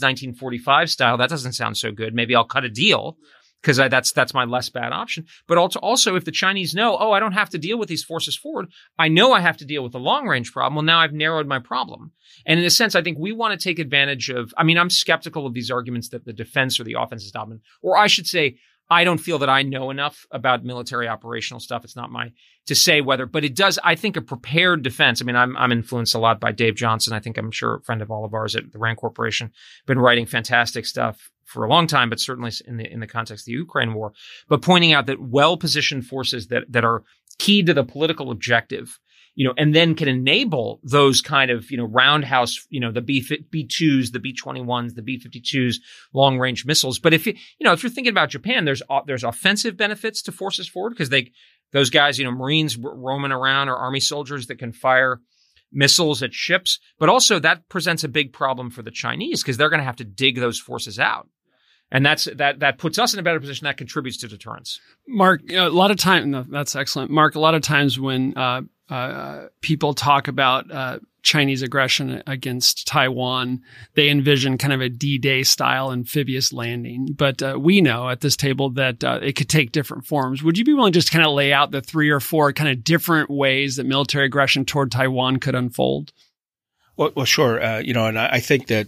[0.54, 1.16] 1945 style.
[1.16, 2.14] That doesn't sound so good.
[2.14, 3.16] Maybe I'll cut a deal
[3.60, 5.26] because that's that's my less bad option.
[5.46, 8.04] But also, also, if the Chinese know, oh, I don't have to deal with these
[8.04, 8.66] forces forward,
[8.98, 10.74] I know I have to deal with the long range problem.
[10.74, 12.12] Well, now I've narrowed my problem.
[12.46, 14.52] And in a sense, I think we want to take advantage of.
[14.56, 17.62] I mean, I'm skeptical of these arguments that the defense or the offense is dominant,
[17.82, 18.56] or I should say,
[18.90, 21.84] I don't feel that I know enough about military operational stuff.
[21.84, 22.32] It's not my
[22.66, 23.78] to say whether, but it does.
[23.82, 25.20] I think a prepared defense.
[25.20, 27.12] I mean, I'm I'm influenced a lot by Dave Johnson.
[27.12, 29.52] I think I'm sure a friend of all of ours at the Rand Corporation,
[29.86, 33.42] been writing fantastic stuff for a long time, but certainly in the in the context
[33.42, 34.12] of the Ukraine war.
[34.48, 37.04] But pointing out that well positioned forces that that are
[37.38, 38.98] key to the political objective
[39.34, 43.00] you know, and then can enable those kind of, you know, roundhouse, you know, the
[43.00, 45.76] B, B2s, the B21s, the B52s,
[46.12, 46.98] long range missiles.
[46.98, 50.32] But if you, you know, if you're thinking about Japan, there's, there's offensive benefits to
[50.32, 51.32] forces forward because they,
[51.72, 55.20] those guys, you know, Marines roaming around or army soldiers that can fire
[55.72, 56.78] missiles at ships.
[56.98, 59.96] But also that presents a big problem for the Chinese because they're going to have
[59.96, 61.28] to dig those forces out
[61.90, 65.40] and that's that that puts us in a better position that contributes to deterrence mark
[65.50, 69.46] a lot of time no, that's excellent mark a lot of times when uh, uh,
[69.60, 73.62] people talk about uh, Chinese aggression against Taiwan,
[73.94, 77.08] they envision kind of a D-Day style amphibious landing.
[77.16, 80.42] But uh, we know at this table that uh, it could take different forms.
[80.42, 82.70] Would you be willing to just kind of lay out the three or four kind
[82.70, 86.12] of different ways that military aggression toward Taiwan could unfold?
[86.96, 87.60] Well, well sure.
[87.62, 88.86] Uh, you know, and I, I think that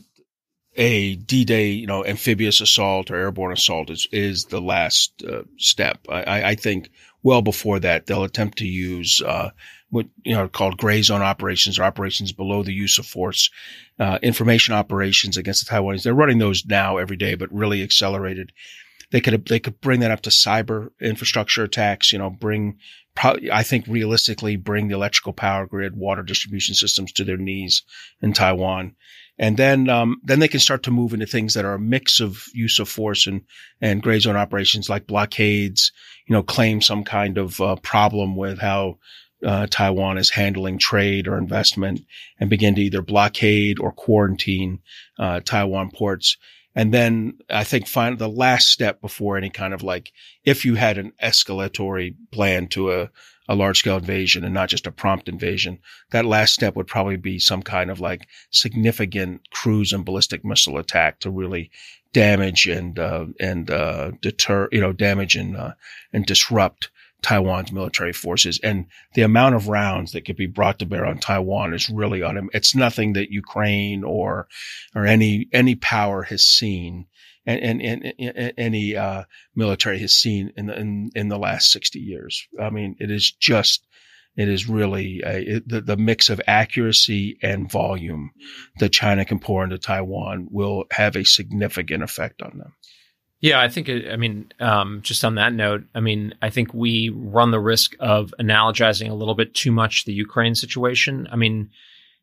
[0.76, 6.00] a D-Day, you know, amphibious assault or airborne assault is is the last uh, step.
[6.08, 6.90] I, I, think
[7.22, 9.50] well before that they'll attempt to use uh,
[9.96, 13.50] what you know called gray zone operations or operations below the use of force,
[13.98, 16.02] uh, information operations against the Taiwanese.
[16.02, 18.52] They're running those now every day, but really accelerated.
[19.10, 22.12] They could they could bring that up to cyber infrastructure attacks.
[22.12, 22.78] You know, bring
[23.14, 27.82] probably I think realistically bring the electrical power grid, water distribution systems to their knees
[28.20, 28.94] in Taiwan.
[29.38, 32.20] And then, um, then they can start to move into things that are a mix
[32.20, 33.42] of use of force and,
[33.82, 35.92] and gray zone operations like blockades,
[36.26, 38.98] you know, claim some kind of uh, problem with how
[39.46, 42.00] uh, Taiwan is handling trade or investment
[42.40, 44.80] and begin to either blockade or quarantine
[45.18, 46.36] uh, Taiwan ports.
[46.74, 50.12] And then I think find the last step before any kind of like,
[50.44, 53.10] if you had an escalatory plan to a,
[53.48, 55.78] a large scale invasion and not just a prompt invasion,
[56.10, 60.76] that last step would probably be some kind of like significant cruise and ballistic missile
[60.76, 61.70] attack to really
[62.12, 65.72] damage and, uh, and, uh, deter, you know, damage and, uh,
[66.12, 66.90] and disrupt
[67.26, 68.60] Taiwan's military forces.
[68.62, 72.22] And the amount of rounds that could be brought to bear on Taiwan is really
[72.22, 72.50] on him.
[72.52, 74.46] It's nothing that Ukraine or,
[74.94, 77.06] or any, any power has seen
[77.44, 79.24] and, and, and, any, uh,
[79.56, 82.46] military has seen in the, in, in the last 60 years.
[82.60, 83.84] I mean, it is just,
[84.36, 88.30] it is really a, it, the, the mix of accuracy and volume
[88.78, 92.74] that China can pour into Taiwan will have a significant effect on them.
[93.40, 97.10] Yeah, I think, I mean, um, just on that note, I mean, I think we
[97.14, 101.28] run the risk of analogizing a little bit too much the Ukraine situation.
[101.30, 101.70] I mean,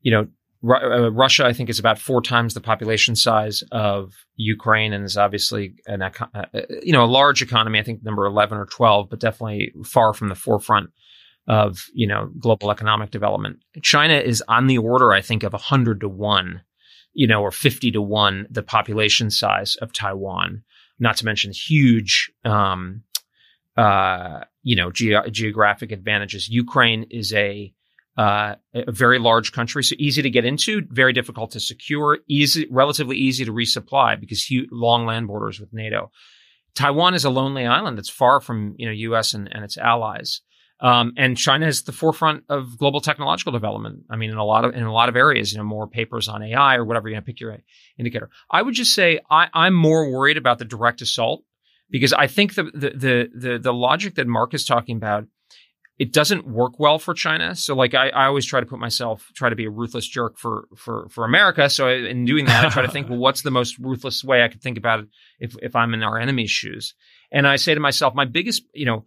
[0.02, 0.28] you know,
[0.66, 5.18] uh, Russia, I think, is about four times the population size of Ukraine and is
[5.18, 6.12] obviously an, uh,
[6.82, 7.80] you know, a large economy.
[7.80, 10.90] I think number 11 or 12, but definitely far from the forefront
[11.48, 13.60] of, you know, global economic development.
[13.82, 16.62] China is on the order, I think, of 100 to 1,
[17.14, 20.64] you know, or 50 to 1, the population size of Taiwan
[21.00, 23.04] not to mention huge, um,
[23.78, 26.48] uh, you know, ge- geographic advantages.
[26.50, 27.74] Ukraine is a,
[28.18, 32.68] uh, a very large country, so easy to get into, very difficult to secure, easy,
[32.70, 36.12] relatively easy to resupply because huge, long land borders with NATO.
[36.76, 39.34] Taiwan is a lonely island that's far from you know U.S.
[39.34, 40.42] and, and its allies.
[40.84, 44.04] Um, and China is the forefront of global technological development.
[44.10, 46.28] I mean, in a lot of in a lot of areas, you know, more papers
[46.28, 47.58] on AI or whatever you know, pick your
[47.98, 48.30] indicator.
[48.52, 51.46] I would just say I, I'm more worried about the direct assault
[51.90, 55.26] because I think the the the the, the logic that Mark is talking about
[56.00, 57.56] it doesn't work well for China.
[57.56, 60.38] So like I, I always try to put myself, try to be a ruthless jerk
[60.38, 61.70] for, for, for America.
[61.70, 64.48] So in doing that, I try to think, well, what's the most ruthless way I
[64.48, 65.06] could think about it
[65.40, 66.96] if, if I'm in our enemy's shoes?
[67.32, 69.06] And I say to myself, my biggest, you know,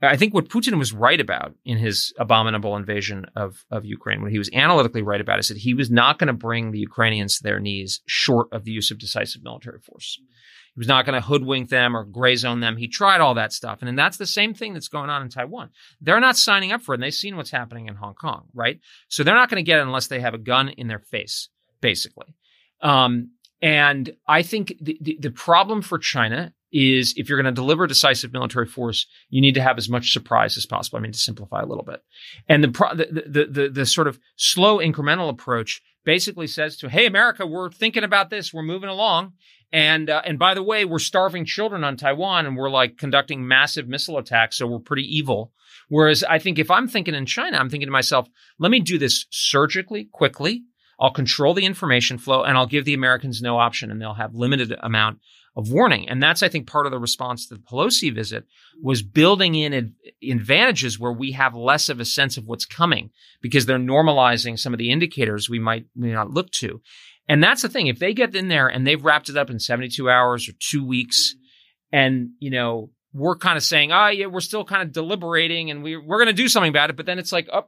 [0.00, 4.30] I think what Putin was right about in his abominable invasion of, of Ukraine, what
[4.30, 7.38] he was analytically right about is that he was not going to bring the Ukrainians
[7.38, 10.20] to their knees short of the use of decisive military force.
[10.74, 12.76] He was not going to hoodwink them or gray zone them.
[12.76, 13.78] He tried all that stuff.
[13.80, 15.70] And, and that's the same thing that's going on in Taiwan.
[16.00, 16.98] They're not signing up for it.
[16.98, 18.78] And they've seen what's happening in Hong Kong, right?
[19.08, 21.48] So they're not going to get it unless they have a gun in their face,
[21.80, 22.36] basically.
[22.80, 27.60] Um, and I think the, the, the problem for China is if you're going to
[27.60, 30.98] deliver decisive military force, you need to have as much surprise as possible.
[30.98, 32.02] I mean, to simplify a little bit.
[32.48, 36.88] And the, pro- the, the, the, the, sort of slow incremental approach basically says to,
[36.88, 38.52] Hey, America, we're thinking about this.
[38.52, 39.32] We're moving along.
[39.72, 43.46] And, uh, and by the way, we're starving children on Taiwan and we're like conducting
[43.46, 44.56] massive missile attacks.
[44.56, 45.52] So we're pretty evil.
[45.88, 48.28] Whereas I think if I'm thinking in China, I'm thinking to myself,
[48.58, 50.64] let me do this surgically, quickly.
[51.00, 54.34] I'll control the information flow and I'll give the Americans no option and they'll have
[54.34, 55.20] limited amount
[55.58, 56.08] of warning.
[56.08, 58.44] And that's, I think, part of the response to the Pelosi visit
[58.80, 63.10] was building in advantages where we have less of a sense of what's coming
[63.42, 66.80] because they're normalizing some of the indicators we might, may not look to.
[67.28, 67.88] And that's the thing.
[67.88, 70.86] If they get in there and they've wrapped it up in 72 hours or two
[70.86, 71.34] weeks
[71.90, 75.82] and, you know, we're kind of saying, oh, yeah, we're still kind of deliberating and
[75.82, 76.96] we, we're going to do something about it.
[76.96, 77.64] But then it's like, oh,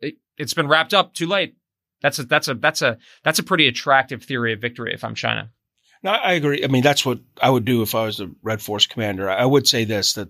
[0.00, 1.56] it, it's been wrapped up too late.
[2.02, 5.14] That's a, that's a, that's a, that's a pretty attractive theory of victory if I'm
[5.14, 5.50] China.
[6.02, 6.64] No, I agree.
[6.64, 9.28] I mean, that's what I would do if I was the Red Force commander.
[9.30, 10.28] I would say this that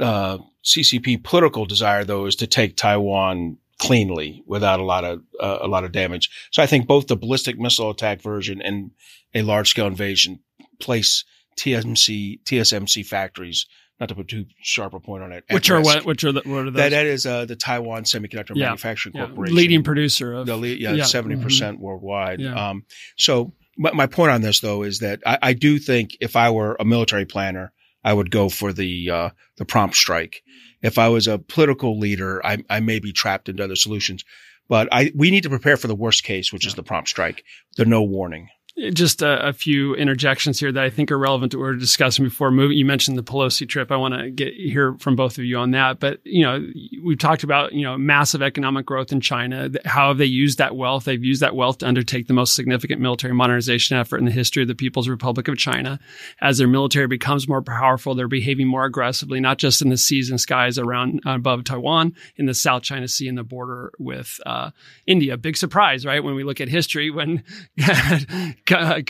[0.00, 5.58] uh, CCP political desire, though, is to take Taiwan cleanly without a lot of uh,
[5.60, 6.30] a lot of damage.
[6.52, 8.92] So I think both the ballistic missile attack version and
[9.34, 10.40] a large scale invasion
[10.80, 11.24] place
[11.58, 13.66] TMC TSMC factories.
[14.00, 15.44] Not to put too sharp a point on it.
[15.50, 16.04] Which are what?
[16.04, 16.74] Which are the, what are those?
[16.74, 18.66] That, that is uh, the Taiwan Semiconductor yeah.
[18.66, 19.26] Manufacturing yeah.
[19.26, 21.42] Corporation, leading producer of the lead, yeah seventy yeah.
[21.42, 21.84] percent mm-hmm.
[21.84, 22.44] worldwide.
[22.44, 22.84] Um,
[23.16, 26.50] so my, my point on this though is that I, I, do think if I
[26.50, 27.72] were a military planner,
[28.04, 30.42] I would go for the uh, the prompt strike.
[30.82, 34.24] If I was a political leader, I, I may be trapped into other solutions.
[34.68, 36.68] But I we need to prepare for the worst case, which yeah.
[36.68, 37.44] is the prompt strike,
[37.76, 38.48] the no warning
[38.92, 41.76] just a, a, few interjections here that I think are relevant to what we were
[41.76, 42.78] discussing before moving.
[42.78, 43.92] You mentioned the Pelosi trip.
[43.92, 46.00] I want to get hear from both of you on that.
[46.00, 46.66] But you know,
[47.04, 49.68] we've talked about you know massive economic growth in China.
[49.84, 51.04] How have they used that wealth?
[51.04, 54.62] They've used that wealth to undertake the most significant military modernization effort in the history
[54.62, 56.00] of the People's Republic of China.
[56.40, 60.30] As their military becomes more powerful, they're behaving more aggressively, not just in the seas
[60.30, 64.40] and skies around uh, above Taiwan, in the South China Sea and the border with
[64.46, 64.70] uh,
[65.06, 65.36] India.
[65.36, 66.24] Big surprise, right?
[66.24, 67.44] When we look at history, when
[68.70, 69.00] Uh,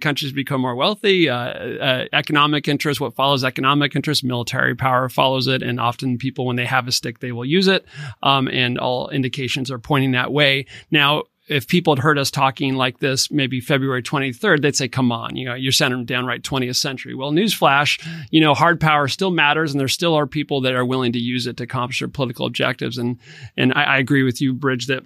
[0.00, 1.28] countries become more wealthy.
[1.28, 6.46] Uh, uh, economic interest, what follows economic interest, military power follows it, and often people,
[6.46, 7.84] when they have a stick, they will use it.
[8.22, 10.66] Um, and all indications are pointing that way.
[10.90, 15.12] Now, if people had heard us talking like this maybe February 23rd, they'd say, come
[15.12, 17.14] on, you know, you're sounding downright 20th century.
[17.14, 20.84] Well, newsflash, you know, hard power still matters and there still are people that are
[20.84, 22.98] willing to use it to accomplish their political objectives.
[22.98, 23.18] And,
[23.56, 25.04] and I, I agree with you, Bridge, that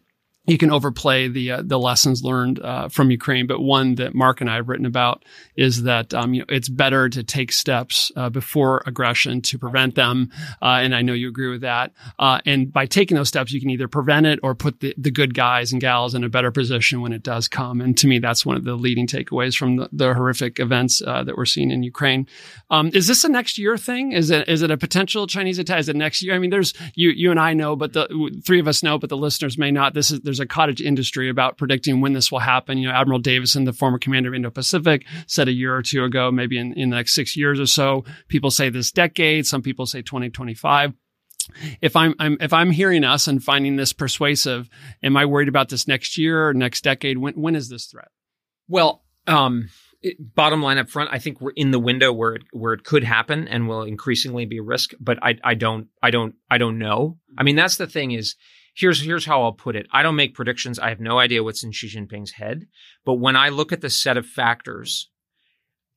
[0.50, 4.40] you can overplay the uh, the lessons learned uh, from Ukraine, but one that Mark
[4.40, 8.10] and I have written about is that um, you know it's better to take steps
[8.16, 11.92] uh, before aggression to prevent them, uh, and I know you agree with that.
[12.18, 15.12] Uh, and by taking those steps, you can either prevent it or put the, the
[15.12, 17.80] good guys and gals in a better position when it does come.
[17.80, 21.22] And to me, that's one of the leading takeaways from the, the horrific events uh,
[21.22, 22.26] that we're seeing in Ukraine.
[22.70, 24.10] Um, is this a next year thing?
[24.10, 25.78] Is it is it a potential Chinese attack?
[25.78, 26.34] Is it next year?
[26.34, 28.08] I mean, there's you you and I know, but the
[28.44, 29.94] three of us know, but the listeners may not.
[29.94, 32.78] This is there's a cottage industry about predicting when this will happen.
[32.78, 36.30] You know, Admiral Davidson, the former commander of Indo-Pacific, said a year or two ago,
[36.30, 38.04] maybe in, in the next six years or so.
[38.28, 39.46] People say this decade.
[39.46, 40.94] Some people say 2025
[41.80, 44.68] if I'm, I'm, if I'm hearing us and finding this persuasive,
[45.02, 47.18] am I worried about this next year or next decade?
[47.18, 48.08] When when is this threat?
[48.68, 49.68] Well, um,
[50.02, 52.84] it, bottom line up front, I think we're in the window where it, where it
[52.84, 54.92] could happen and will increasingly be a risk.
[55.00, 57.18] But I I don't I don't I don't know.
[57.36, 58.36] I mean, that's the thing is
[58.74, 59.86] here's here's how I'll put it.
[59.92, 60.78] I don't make predictions.
[60.78, 62.66] I have no idea what's in Xi Jinping's head.
[63.04, 65.10] But when I look at the set of factors,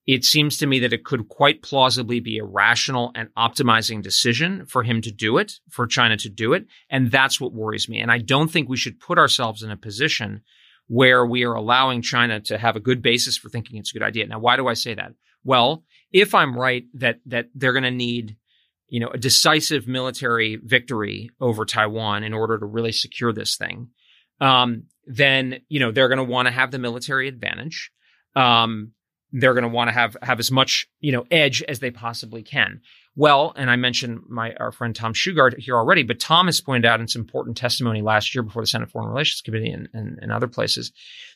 [0.06, 4.66] it seems to me that it could quite plausibly be a rational and optimizing decision
[4.66, 6.66] for him to do it, for China to do it.
[6.90, 8.00] And that's what worries me.
[8.00, 10.42] And I don't think we should put ourselves in a position
[10.88, 14.06] where we are allowing China to have a good basis for thinking it's a good
[14.06, 14.28] idea.
[14.28, 15.14] Now, why do I say that?
[15.46, 18.38] Well, if I'm right that that they're going to need
[18.88, 23.90] you know, a decisive military victory over Taiwan in order to really secure this thing,
[24.40, 27.92] um, then you know they're going to want to have the military advantage.
[28.36, 28.92] Um,
[29.32, 32.44] they're going to want to have have as much you know edge as they possibly
[32.44, 32.82] can.
[33.16, 36.86] Well, and I mentioned my our friend Tom Shugart here already, but Tom has pointed
[36.86, 40.18] out in some important testimony last year before the Senate Foreign Relations Committee and, and,
[40.22, 40.92] and other places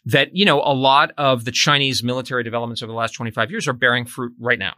[0.05, 3.67] that you know a lot of the Chinese military developments over the last 25 years
[3.67, 4.75] are bearing fruit right now.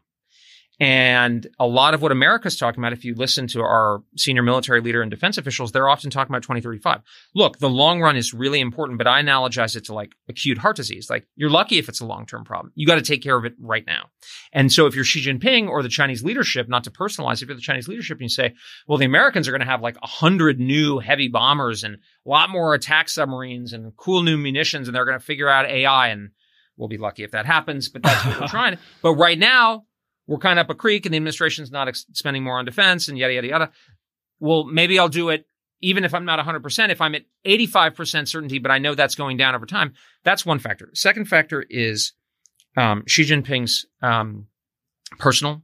[0.80, 4.80] And a lot of what America's talking about, if you listen to our senior military
[4.80, 7.02] leader and defense officials, they're often talking about 2035.
[7.36, 10.78] Look, the long run is really important, but I analogize it to like acute heart
[10.78, 11.10] disease.
[11.10, 12.72] Like you're lucky if it's a long term problem.
[12.76, 14.06] You got to take care of it right now.
[14.54, 17.58] And so if you're Xi Jinping or the Chinese leadership, not to personalize, if you're
[17.58, 18.54] the Chinese leadership and you say,
[18.88, 22.30] well, the Americans are going to have like a hundred new heavy bombers and a
[22.30, 26.08] lot more attack submarines and cool new munitions, and they're going to figure out AI
[26.08, 26.30] and
[26.78, 28.78] we'll be lucky if that happens, but that's what we're trying.
[29.04, 29.84] But right now,
[30.30, 33.08] we're kind of up a creek and the administration's not ex- spending more on defense
[33.08, 33.72] and yada, yada, yada.
[34.40, 35.48] Well, maybe I'll do it
[35.82, 36.90] even if I'm not 100%.
[36.90, 40.60] If I'm at 85% certainty, but I know that's going down over time, that's one
[40.60, 40.90] factor.
[40.94, 42.14] Second factor is
[42.78, 44.48] um, Xi Jinping's um,
[45.18, 45.64] personal.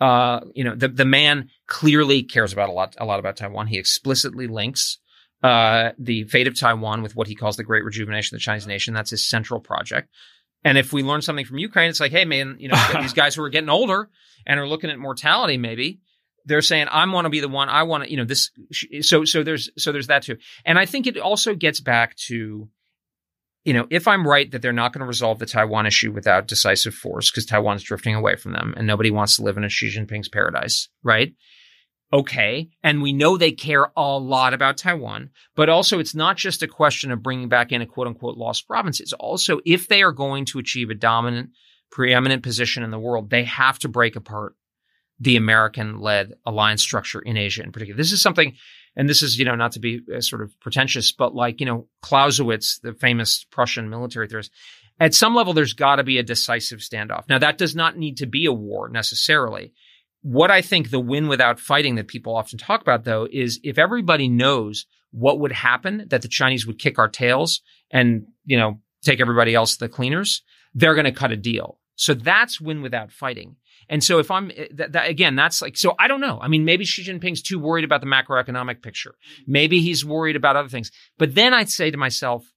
[0.00, 3.68] Uh, you know, the, the man clearly cares about a lot, a lot about Taiwan.
[3.68, 4.98] He explicitly links
[5.42, 8.66] uh, the fate of Taiwan with what he calls the Great Rejuvenation of the Chinese
[8.66, 8.92] nation.
[8.92, 10.08] That's his central project.
[10.64, 13.34] And if we learn something from Ukraine, it's like, hey, man, you know, these guys
[13.34, 14.08] who are getting older
[14.46, 16.00] and are looking at mortality, maybe
[16.46, 17.68] they're saying, I want to be the one.
[17.68, 18.50] I want to, you know, this.
[19.02, 20.38] So, so there's, so there's that too.
[20.64, 22.68] And I think it also gets back to,
[23.64, 26.48] you know, if I'm right that they're not going to resolve the Taiwan issue without
[26.48, 29.70] decisive force because Taiwan's drifting away from them and nobody wants to live in a
[29.70, 31.34] Xi Jinping's paradise, right?
[32.14, 32.70] Okay.
[32.82, 36.68] And we know they care a lot about Taiwan, but also it's not just a
[36.68, 39.00] question of bringing back in a quote unquote lost province.
[39.00, 41.50] It's also if they are going to achieve a dominant,
[41.90, 44.54] preeminent position in the world, they have to break apart
[45.20, 47.96] the American led alliance structure in Asia in particular.
[47.96, 48.54] This is something,
[48.96, 51.66] and this is, you know, not to be uh, sort of pretentious, but like, you
[51.66, 54.50] know, Clausewitz, the famous Prussian military theorist,
[55.00, 57.28] at some level, there's got to be a decisive standoff.
[57.28, 59.72] Now, that does not need to be a war necessarily
[60.24, 63.76] what I think the win without fighting that people often talk about, though, is if
[63.76, 67.60] everybody knows what would happen, that the Chinese would kick our tails
[67.90, 71.78] and, you know, take everybody else to the cleaners, they're going to cut a deal.
[71.96, 73.56] So that's win without fighting.
[73.90, 76.38] And so if I'm eh, that, that, again, that's like so I don't know.
[76.40, 79.16] I mean, maybe Xi Jinping's too worried about the macroeconomic picture.
[79.46, 80.90] Maybe he's worried about other things.
[81.18, 82.50] But then I'd say to myself,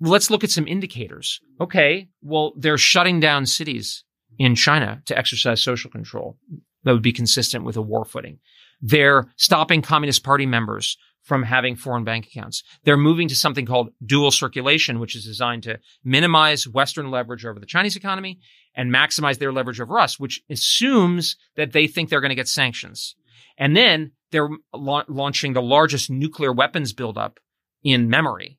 [0.00, 1.38] let's look at some indicators.
[1.60, 4.04] Okay, well, they're shutting down cities
[4.40, 6.38] in China to exercise social control
[6.82, 8.38] that would be consistent with a war footing.
[8.80, 12.62] They're stopping Communist Party members from having foreign bank accounts.
[12.84, 17.60] They're moving to something called dual circulation, which is designed to minimize Western leverage over
[17.60, 18.40] the Chinese economy
[18.74, 22.48] and maximize their leverage over us, which assumes that they think they're going to get
[22.48, 23.16] sanctions.
[23.58, 27.40] And then they're la- launching the largest nuclear weapons buildup
[27.84, 28.58] in memory,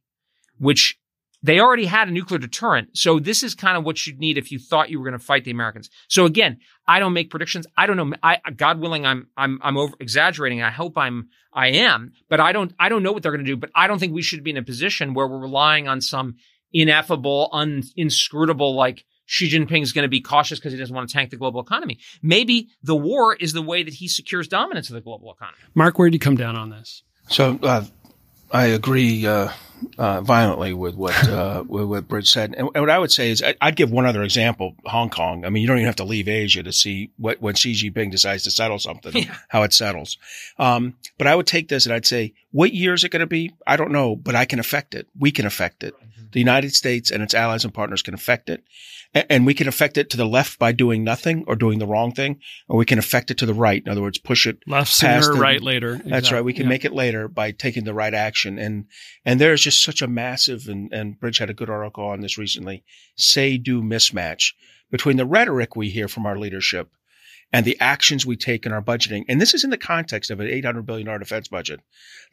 [0.59, 0.99] which
[1.43, 2.97] they already had a nuclear deterrent.
[2.97, 5.25] So this is kind of what you'd need if you thought you were going to
[5.25, 5.89] fight the Americans.
[6.07, 7.65] So again, I don't make predictions.
[7.77, 8.15] I don't know.
[8.21, 10.61] I, God willing, I'm, I'm, I'm over exaggerating.
[10.61, 13.51] I hope I'm, I am, but I don't, I don't know what they're going to
[13.51, 16.01] do, but I don't think we should be in a position where we're relying on
[16.01, 16.35] some
[16.71, 21.09] ineffable, un, inscrutable, like Xi Jinping is going to be cautious because he doesn't want
[21.09, 21.99] to tank the global economy.
[22.21, 25.57] Maybe the war is the way that he secures dominance of the global economy.
[25.73, 27.03] Mark, where do you come down on this?
[27.29, 27.85] So, uh,
[28.51, 29.49] I agree uh,
[29.97, 33.31] uh, violently with what uh, with what Bridge said, and, and, what I would say
[33.31, 35.45] is I, would give one other example: Hong Kong.
[35.45, 38.11] I mean, you don't even have to leave Asia to see what when Xi Jinping
[38.11, 39.35] decides to settle something, yeah.
[39.49, 40.17] how it settles.
[40.57, 43.27] Um, but I would take this and I'd say, what year is it going to
[43.27, 43.53] be?
[43.65, 45.07] I don't know, but I can affect it.
[45.17, 45.93] We can affect it.
[45.93, 46.25] Mm-hmm.
[46.31, 48.63] The United States and its allies and partners can affect it
[49.13, 52.13] and we can affect it to the left by doing nothing or doing the wrong
[52.13, 53.83] thing, or we can affect it to the right.
[53.85, 55.91] In other words, push it left sooner, right later.
[55.91, 56.11] Exactly.
[56.11, 56.43] That's right.
[56.43, 56.69] We can yeah.
[56.69, 58.57] make it later by taking the right action.
[58.57, 58.85] And
[59.25, 62.37] and there's just such a massive and and Bridge had a good article on this
[62.37, 62.83] recently.
[63.15, 64.53] Say do mismatch
[64.89, 66.89] between the rhetoric we hear from our leadership
[67.53, 69.23] and the actions we take in our budgeting.
[69.27, 71.81] And this is in the context of an $800 billion defense budget.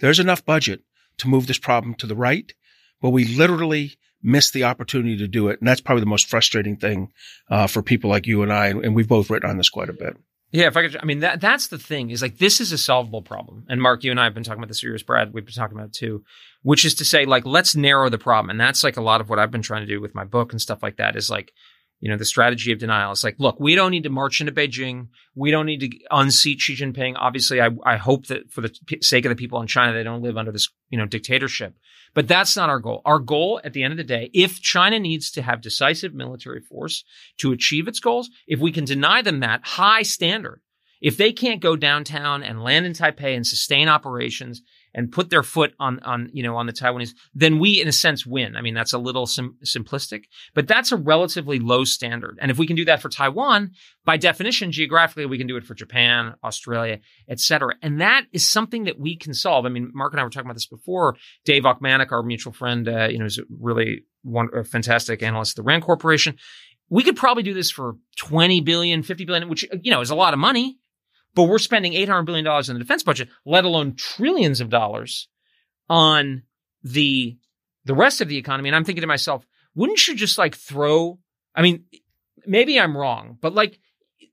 [0.01, 0.83] There's enough budget
[1.19, 2.53] to move this problem to the right,
[3.01, 5.61] but we literally miss the opportunity to do it.
[5.61, 7.13] And that's probably the most frustrating thing
[7.51, 8.69] uh, for people like you and I.
[8.69, 10.17] And we've both written on this quite a bit.
[10.51, 12.79] Yeah, if I could, I mean, that that's the thing is like this is a
[12.79, 13.65] solvable problem.
[13.69, 15.77] And Mark, you and I have been talking about this serious Brad, we've been talking
[15.77, 16.25] about it too,
[16.63, 18.51] which is to say, like, let's narrow the problem.
[18.51, 20.53] And that's like a lot of what I've been trying to do with my book
[20.53, 21.53] and stuff like that is like,
[22.01, 23.13] you know, the strategy of denial.
[23.13, 25.09] It's like, look, we don't need to march into Beijing.
[25.35, 27.15] We don't need to unseat Xi Jinping.
[27.19, 28.73] Obviously, I, I hope that for the
[29.03, 31.75] sake of the people in China, they don't live under this, you know, dictatorship.
[32.15, 33.03] But that's not our goal.
[33.05, 36.61] Our goal at the end of the day, if China needs to have decisive military
[36.61, 37.05] force
[37.39, 40.61] to achieve its goals, if we can deny them that high standard,
[41.01, 44.63] if they can't go downtown and land in Taipei and sustain operations
[44.95, 47.93] and put their foot on on you know on the Taiwanese, then we in a
[47.93, 48.57] sense win.
[48.57, 50.25] I mean that's a little sim- simplistic,
[50.55, 52.39] but that's a relatively low standard.
[52.41, 53.73] And if we can do that for Taiwan,
[54.05, 57.75] by definition, geographically, we can do it for Japan, Australia, etc.
[57.83, 59.67] And that is something that we can solve.
[59.67, 61.17] I mean, Mark and I were talking about this before.
[61.45, 65.63] Dave Ochmanek, our mutual friend, uh, you know, is really one a fantastic analyst at
[65.63, 66.37] the Rand Corporation
[66.91, 70.15] we could probably do this for 20 billion, 50 billion, which, you know, is a
[70.15, 70.79] lot of money,
[71.35, 75.29] but we're spending $800 billion in the defense budget, let alone trillions of dollars
[75.89, 76.43] on
[76.83, 77.37] the,
[77.85, 78.69] the rest of the economy.
[78.69, 81.19] And I'm thinking to myself, wouldn't you just like throw,
[81.55, 81.85] I mean,
[82.47, 83.79] maybe I'm wrong, but like,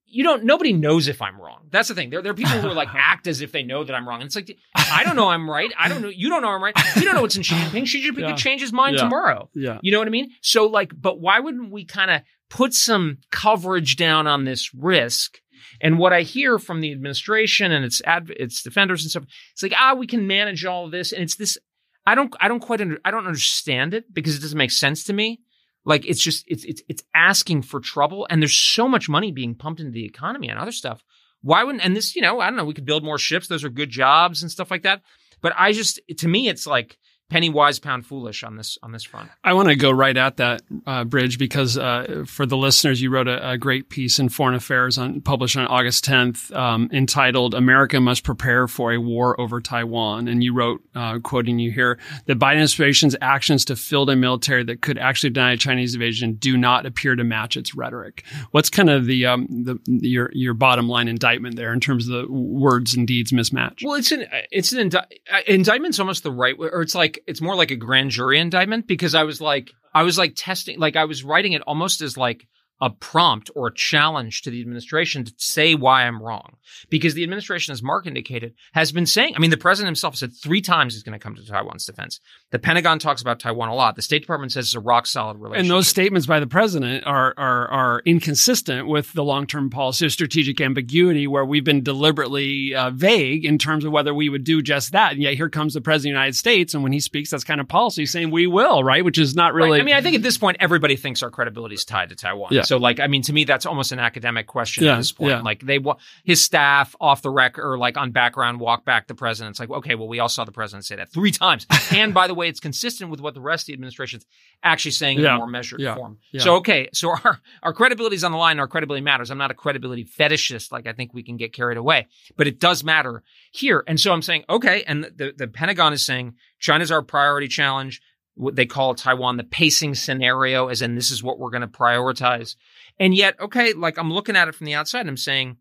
[0.07, 1.67] you don't, nobody knows if I'm wrong.
[1.71, 2.09] That's the thing.
[2.09, 4.21] There, there are people who are like act as if they know that I'm wrong.
[4.21, 5.69] And it's like, I don't know I'm right.
[5.77, 6.07] I don't know.
[6.07, 6.73] You don't know I'm right.
[6.95, 7.85] You don't know what's in Xi Jinping.
[7.85, 8.27] Xi Jinping Yeah.
[8.29, 9.03] could change his mind Yeah.
[9.03, 9.49] tomorrow.
[9.53, 9.79] Yeah.
[9.81, 10.29] You know what I mean?
[10.41, 15.41] So like, but why wouldn't we kind of put some coverage down on this risk?
[15.81, 19.63] And what I hear from the administration and its adv- its defenders and stuff, it's
[19.63, 21.11] like, ah, we can manage all this.
[21.11, 21.57] And it's this,
[22.05, 25.03] I don't, I don't quite, under, I don't understand it because it doesn't make sense
[25.05, 25.41] to me.
[25.85, 28.27] Like it's just, it's, it's, it's asking for trouble.
[28.29, 31.03] And there's so much money being pumped into the economy and other stuff.
[31.41, 33.47] Why wouldn't, and this, you know, I don't know, we could build more ships.
[33.47, 35.01] Those are good jobs and stuff like that.
[35.41, 36.97] But I just, to me, it's like
[37.29, 39.29] penny wise, pound foolish on this, on this front.
[39.43, 43.09] I want to go right at that uh, Bridge because uh, for the listeners, you
[43.09, 47.53] wrote a, a great piece in Foreign Affairs on published on August 10th um, entitled
[47.53, 51.99] "America Must Prepare for a War Over Taiwan," and you wrote, uh, quoting you here,
[52.25, 56.33] the Biden administration's actions to field a military that could actually deny a Chinese invasion
[56.35, 58.23] do not appear to match its rhetoric.
[58.51, 62.13] What's kind of the um, the your your bottom line indictment there in terms of
[62.13, 63.83] the words and deeds mismatch?
[63.83, 67.14] Well, it's an it's an indi- uh, indictment's almost the right way, or it's like
[67.27, 70.79] it's more like a grand jury indictment because I was like I was like testing,
[70.79, 72.47] like I was writing it almost as like
[72.81, 76.57] a prompt or a challenge to the administration to say why I'm wrong.
[76.89, 80.33] Because the administration, as Mark indicated, has been saying, I mean, the president himself said
[80.33, 82.19] three times he's going to come to Taiwan's defense.
[82.51, 83.95] The Pentagon talks about Taiwan a lot.
[83.95, 85.61] The State Department says it's a rock solid relationship.
[85.61, 90.05] And those statements by the president are are are inconsistent with the long term policy
[90.05, 94.43] of strategic ambiguity, where we've been deliberately uh, vague in terms of whether we would
[94.43, 95.13] do just that.
[95.13, 97.43] And yet here comes the president of the United States, and when he speaks, that's
[97.45, 99.03] kind of policy saying we will, right?
[99.03, 99.71] Which is not really.
[99.71, 99.81] Right.
[99.81, 102.49] I mean, I think at this point, everybody thinks our credibility is tied to Taiwan.
[102.51, 102.64] Yeah.
[102.65, 105.31] So, like, I mean, to me, that's almost an academic question Yeah, at this point.
[105.31, 105.41] yeah.
[105.41, 105.79] Like, they
[106.23, 109.53] his staff off the record or like on background walk back the president.
[109.53, 111.65] It's like, okay, well, we all saw the president say that three times.
[111.91, 114.25] and by the way, it's consistent with what the rest of the administration's
[114.63, 116.17] actually saying in a more measured yeah, form.
[116.31, 116.41] yeah.
[116.41, 118.59] So, okay, so our our credibility is on the line.
[118.59, 119.31] Our credibility matters.
[119.31, 120.71] I'm not a credibility fetishist.
[120.71, 123.83] Like, I think we can get carried away, but it does matter here.
[123.87, 128.01] And so I'm saying, okay, and the the Pentagon is saying China's our priority challenge
[128.35, 131.67] what they call Taiwan the pacing scenario, as in this is what we're going to
[131.67, 132.55] prioritize.
[132.99, 135.57] And yet, okay, like I'm looking at it from the outside and I'm saying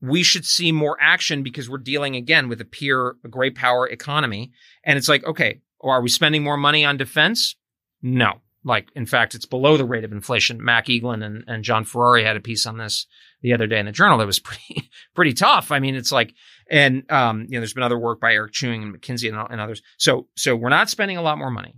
[0.00, 3.86] we should see more action because we're dealing again with a peer, a great power
[3.86, 4.52] economy.
[4.84, 7.56] And it's like, okay, are we spending more money on defense?
[8.02, 8.40] No.
[8.62, 10.62] Like, in fact, it's below the rate of inflation.
[10.62, 13.06] Mac Eaglen and, and John Ferrari had a piece on this
[13.40, 15.70] the other day in the journal that was pretty, pretty tough.
[15.70, 16.34] I mean, it's like,
[16.70, 19.60] and, um, you know, there's been other work by Eric Chewning and McKinsey and, and
[19.60, 19.82] others.
[19.96, 21.74] So, so we're not spending a lot more money.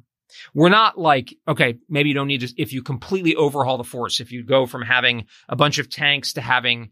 [0.54, 4.20] We're not like, okay, maybe you don't need to, if you completely overhaul the force,
[4.20, 6.90] if you go from having a bunch of tanks to having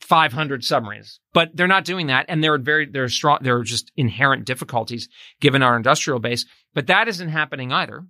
[0.00, 2.26] 500 submarines, but they're not doing that.
[2.28, 5.08] And there are very, there are strong, there are just inherent difficulties
[5.40, 6.44] given our industrial base,
[6.74, 8.04] but that isn't happening either.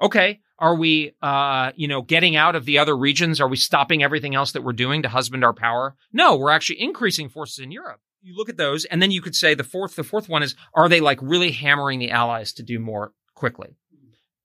[0.00, 0.40] Okay.
[0.58, 3.40] Are we, uh, you know, getting out of the other regions?
[3.40, 5.96] Are we stopping everything else that we're doing to husband our power?
[6.12, 8.00] No, we're actually increasing forces in Europe.
[8.22, 10.54] You look at those, and then you could say the fourth, the fourth one is,
[10.74, 13.76] are they like really hammering the allies to do more quickly?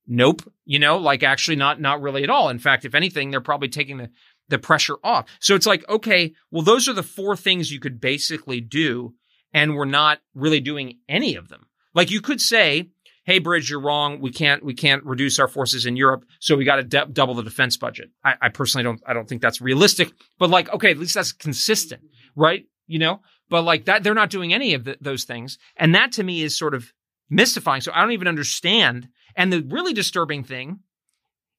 [0.07, 0.41] Nope.
[0.65, 2.49] You know, like actually not, not really at all.
[2.49, 4.09] In fact, if anything, they're probably taking the,
[4.49, 5.25] the pressure off.
[5.39, 9.13] So it's like, okay, well, those are the four things you could basically do.
[9.53, 11.67] And we're not really doing any of them.
[11.93, 12.89] Like you could say,
[13.25, 14.21] Hey, Bridge, you're wrong.
[14.21, 16.25] We can't, we can't reduce our forces in Europe.
[16.39, 18.11] So we got to d- double the defense budget.
[18.23, 21.31] I, I personally don't, I don't think that's realistic, but like, okay, at least that's
[21.31, 22.03] consistent,
[22.35, 22.67] right?
[22.85, 25.57] You know, but like that, they're not doing any of the, those things.
[25.75, 26.93] And that to me is sort of
[27.27, 27.81] mystifying.
[27.81, 29.09] So I don't even understand.
[29.36, 30.79] And the really disturbing thing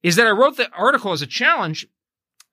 [0.03, 1.87] is that I wrote the article as a challenge.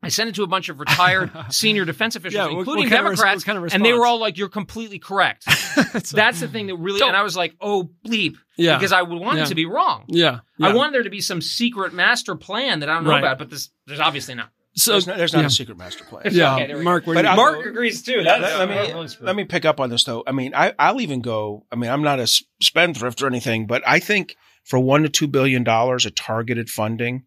[0.03, 2.91] I sent it to a bunch of retired senior defense officials, Yeah, what- including what
[2.91, 5.47] kind of res- Democrats, kind of and they were all like, "You're completely correct."
[6.13, 8.77] That's the thing that really, Don't- and I was like, "Oh bleep," Yeah.
[8.77, 9.45] because I wanted Yeah.
[9.47, 10.05] to be wrong.
[10.09, 13.19] yeah, I wanted there to be some secret master plan that I don't know Right.
[13.21, 14.51] about, but this, there's obviously not.
[14.77, 15.47] So There's, no, there's not yeah.
[15.47, 16.25] a secret master plan.
[16.33, 16.85] Yeah, Okay, there we go.
[16.91, 18.21] Mark, But you, Mark agrees too.
[18.23, 19.27] Let, That's let really me screwed.
[19.27, 20.25] let me pick up on this though.
[20.27, 21.65] I mean, I, I'll even go.
[21.73, 22.27] I mean, I'm not a
[22.61, 27.25] spendthrift or anything, but I think for one to two billion dollars of targeted funding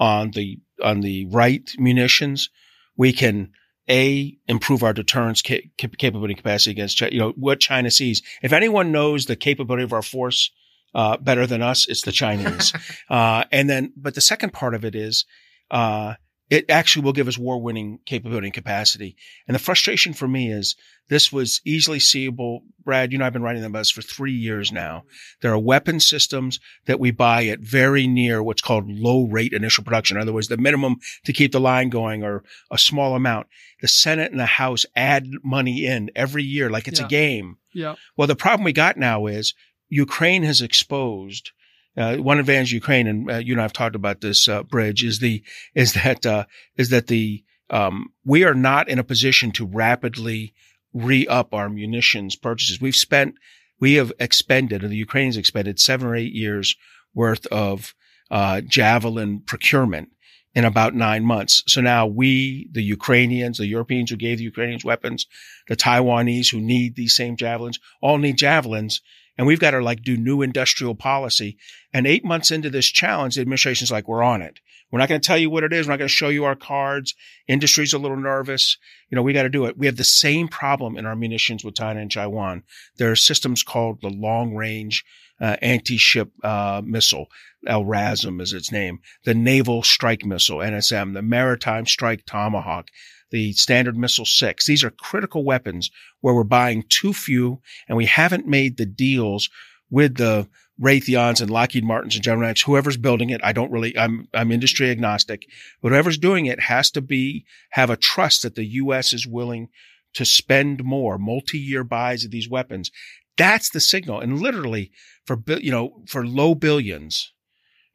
[0.00, 2.50] on the on the right munitions,
[2.96, 3.52] we can
[3.88, 7.12] a improve our deterrence ca- cap- capability capacity against China.
[7.12, 8.22] You know what China sees.
[8.42, 10.50] If anyone knows the capability of our force
[10.94, 12.72] uh, better than us, it's the Chinese.
[13.10, 15.24] uh, and then, but the second part of it is.
[15.70, 16.14] Uh,
[16.50, 19.16] it actually will give us war winning capability and capacity.
[19.46, 20.76] And the frustration for me is
[21.08, 22.62] this was easily seeable.
[22.84, 25.04] Brad, you know, I've been writing about this for three years now.
[25.42, 29.84] There are weapon systems that we buy at very near what's called low rate initial
[29.84, 30.16] production.
[30.16, 33.46] In other words, the minimum to keep the line going or a small amount.
[33.80, 37.06] The Senate and the House add money in every year like it's Yeah.
[37.06, 37.56] a game.
[37.74, 37.94] Yeah.
[38.16, 39.54] Well, the problem we got now is
[39.90, 41.52] Ukraine has exposed
[41.98, 44.62] uh, one advantage of Ukraine, and uh, you and I have talked about this, uh,
[44.62, 45.42] Bridge, is the
[45.74, 46.44] is that uh,
[46.76, 50.54] is that the um, we are not in a position to rapidly
[50.94, 52.80] re up our munitions purchases.
[52.80, 53.34] We've spent,
[53.80, 56.76] we have expended, or the Ukrainians expended seven or eight years
[57.14, 57.94] worth of
[58.30, 60.10] uh, javelin procurement
[60.54, 61.62] in about nine months.
[61.66, 65.26] So now we, the Ukrainians, the Europeans who gave the Ukrainians weapons,
[65.68, 69.00] the Taiwanese who need these same javelins, all need javelins.
[69.38, 71.56] And we've got to like do new industrial policy.
[71.94, 74.58] And eight months into this challenge, the administration's like, we're on it.
[74.90, 75.86] We're not going to tell you what it is.
[75.86, 77.14] We're not going to show you our cards.
[77.46, 78.76] Industry's a little nervous.
[79.10, 79.78] You know, we got to do it.
[79.78, 82.64] We have the same problem in our munitions with China and Taiwan.
[82.96, 85.04] There are systems called the long range
[85.40, 87.26] uh, anti-ship uh, missile.
[87.66, 89.00] LRASM is its name.
[89.24, 92.88] The naval strike missile, NSM, the maritime strike Tomahawk,
[93.30, 94.66] the standard missile six.
[94.66, 99.48] These are critical weapons where we're buying too few and we haven't made the deals
[99.90, 100.48] with the
[100.80, 103.40] Raytheons and Lockheed Martins and General Dynamics, whoever's building it.
[103.42, 105.46] I don't really, I'm, I'm industry agnostic,
[105.82, 109.12] but whoever's doing it has to be, have a trust that the U.S.
[109.12, 109.68] is willing
[110.14, 112.90] to spend more multi-year buys of these weapons.
[113.36, 114.20] That's the signal.
[114.20, 114.92] And literally
[115.24, 117.32] for, you know, for low billions,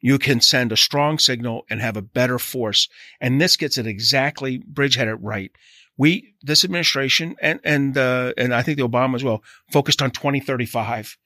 [0.04, 2.90] you can send a strong signal and have a better force.
[3.22, 4.58] And this gets it exactly.
[4.58, 5.50] Bridge had it right.
[5.96, 9.42] We, this administration and, and, uh, and I think the Obama as well
[9.72, 11.16] focused on 2035.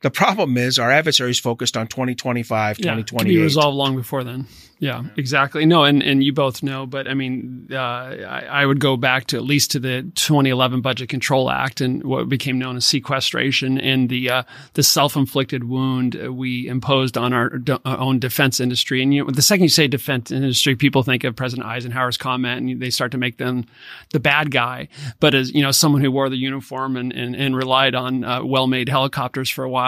[0.00, 3.34] The problem is our adversaries focused on 2025, Yeah, it can 2028.
[3.34, 4.46] be resolved long before then.
[4.80, 5.66] Yeah, exactly.
[5.66, 9.26] No, and, and you both know, but I mean, uh, I, I would go back
[9.26, 13.76] to at least to the 2011 Budget Control Act and what became known as sequestration
[13.80, 14.42] and the uh,
[14.74, 19.02] the self inflicted wound we imposed on our d- our own defense industry.
[19.02, 22.60] And you know, the second you say defense industry, people think of President Eisenhower's comment,
[22.70, 23.64] and they start to make them
[24.12, 24.86] the bad guy.
[25.18, 28.44] But as you know, someone who wore the uniform and and, and relied on uh,
[28.44, 29.87] well made helicopters for a while,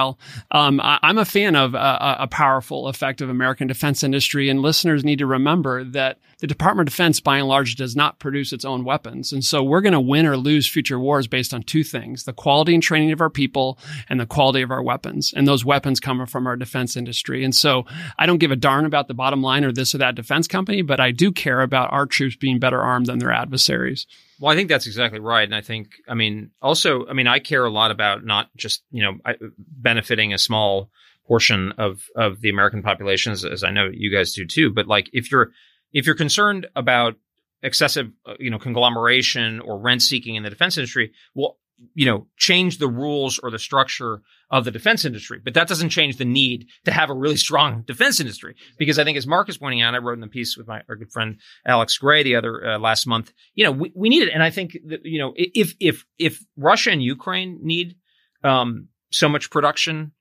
[0.51, 4.49] um, I, I'm a fan of uh, a powerful, effective American defense industry.
[4.49, 8.19] And listeners need to remember that the Department of Defense, by and large, does not
[8.19, 9.33] produce its own weapons.
[9.33, 12.33] And so we're going to win or lose future wars based on two things the
[12.33, 13.79] quality and training of our people
[14.09, 15.33] and the quality of our weapons.
[15.35, 17.45] And those weapons come from our defense industry.
[17.45, 17.85] And so
[18.19, 20.83] I don't give a darn about the bottom line or this or that defense company,
[20.83, 24.07] but I do care about our troops being better armed than their adversaries.
[24.41, 25.45] Well, I think that's exactly right.
[25.45, 28.83] And I think, I mean, also, I mean, I care a lot about not just,
[28.91, 29.19] you know,
[29.59, 30.91] benefiting a small
[31.27, 34.71] portion of, of the American population, as, as I know you guys do too.
[34.71, 35.51] But like, if you're,
[35.93, 37.17] if you're concerned about
[37.63, 41.59] excessive, uh, you know, conglomeration or rent seeking in the defense industry, well,
[41.95, 44.21] you know, change the rules or the structure
[44.51, 45.41] of the defense industry.
[45.43, 48.57] But that doesn't change the need to have a really strong defense industry.
[48.79, 50.83] Because I think, as Mark is pointing out, I wrote in the piece with my
[50.89, 53.33] our good friend Alex Gray the other uh, last month.
[53.55, 56.45] You know, we, we need it, and I think that you know, if if if
[56.57, 57.97] Russia and Ukraine need
[58.45, 60.13] um, so much production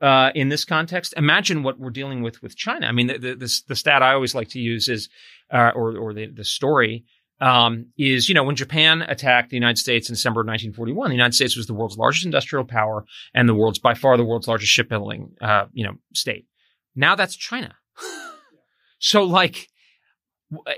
[0.00, 2.86] uh, in this context, imagine what we're dealing with with China.
[2.86, 5.08] I mean, the the, the, the stat I always like to use is,
[5.50, 7.04] uh, or or the the story
[7.40, 11.16] um, is you know when Japan attacked the United States in December of 1941, the
[11.16, 14.48] United States was the world's largest industrial power and the world's by far the world's
[14.48, 16.46] largest shipbuilding uh, you know state.
[16.94, 17.74] Now that's China.
[18.98, 19.68] so like,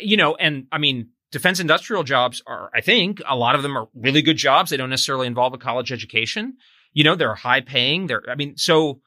[0.01, 1.11] you know, and I mean.
[1.33, 4.71] Defense industrial jobs are, I think, a lot of them are really good jobs.
[4.71, 6.59] They don't necessarily involve a college education.
[6.93, 8.07] You know, they're high paying.
[8.07, 9.01] They're, I mean, so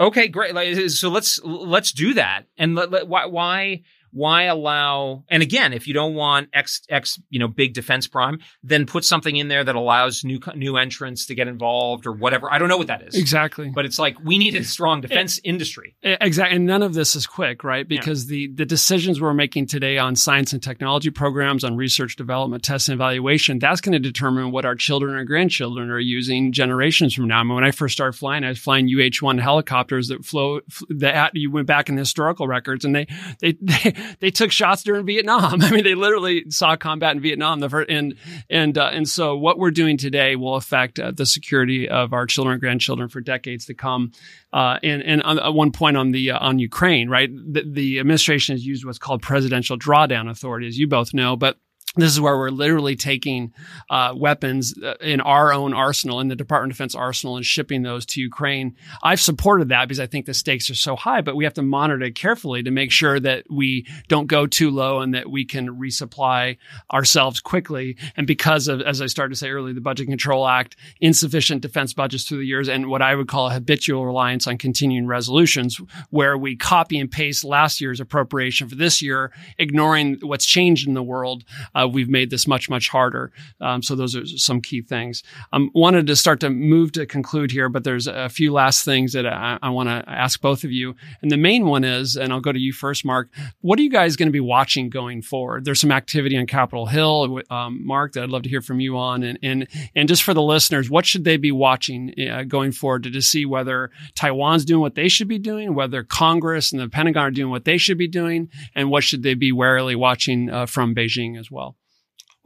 [0.00, 0.54] okay, great.
[0.54, 2.46] Like, so let's let's do that.
[2.56, 3.82] And let, let, why why
[4.12, 5.24] why allow?
[5.28, 9.04] And again, if you don't want X X you know big defense prime, then put
[9.04, 12.52] something in there that allows new new entrants to get involved or whatever.
[12.52, 13.70] I don't know what that is Exactly.
[13.74, 15.96] but it's like we need a strong defense industry.
[16.02, 16.56] Exactly.
[16.56, 17.86] And none of this is quick, right?
[17.86, 22.62] Because the, the decisions we're making today on science and technology programs, on research development,
[22.62, 27.14] test and evaluation, that's going to determine what our children or grandchildren are using generations
[27.14, 27.40] from now.
[27.40, 31.32] I mean, when I first started flying, I was flying UH-1 helicopters that flow, that
[31.34, 33.06] you went back in the historical records and they,
[33.40, 35.62] they, they, they took shots during Vietnam.
[35.62, 37.60] I mean, they literally saw combat in Vietnam.
[37.60, 38.14] The first, and,
[38.50, 42.26] and, uh, and so what we're doing today will affect uh, the security of our
[42.26, 44.12] children and grandchildren for decades to come.
[44.52, 47.98] Uh, and and on, at one point on the uh, on Ukraine, right, the, the
[47.98, 51.58] administration has used what's called presidential drawdown authority, as you both know, but
[52.02, 53.52] this is where we're literally taking
[53.90, 57.82] uh, weapons uh, in our own arsenal, in the Department of Defense arsenal, and shipping
[57.82, 58.76] those to Ukraine.
[59.02, 61.62] I've supported that because I think the stakes are so high, but we have to
[61.62, 65.44] monitor it carefully to make sure that we don't go too low and that we
[65.44, 66.58] can resupply
[66.92, 67.96] ourselves quickly.
[68.16, 71.92] And because of, as I started to say earlier, the Budget Control Act, insufficient defense
[71.94, 75.80] budgets through the years, and what I would call a habitual reliance on continuing resolutions,
[76.10, 80.94] where we copy and paste last year's appropriation for this year, ignoring what's changed in
[80.94, 81.44] the world.
[81.74, 83.32] Uh, we've made this much, much harder.
[83.60, 85.22] Um, so those are some key things.
[85.52, 89.12] Um, wanted to start to move to conclude here, but there's a few last things
[89.12, 90.94] that I, I want to ask both of you.
[91.22, 93.30] And the main one is, and I'll go to you first, Mark.
[93.60, 95.64] What are you guys going to be watching going forward?
[95.64, 98.96] There's some activity on Capitol Hill, um, Mark, that I'd love to hear from you
[98.96, 99.22] on.
[99.22, 103.04] And, and, and just for the listeners, what should they be watching uh, going forward
[103.04, 106.88] to, to see whether Taiwan's doing what they should be doing, whether Congress and the
[106.88, 110.50] Pentagon are doing what they should be doing, and what should they be warily watching
[110.50, 111.77] uh, from Beijing as well?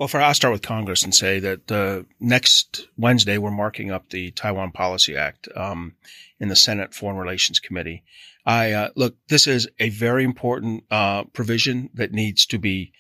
[0.03, 4.09] Well, for I'll start with Congress and say that uh, next Wednesday we're marking up
[4.09, 5.95] the Taiwan Policy Act um,
[6.41, 8.03] in the Senate Foreign Relations Committee.
[8.45, 12.93] I uh, look, this is a very important uh, provision that needs to be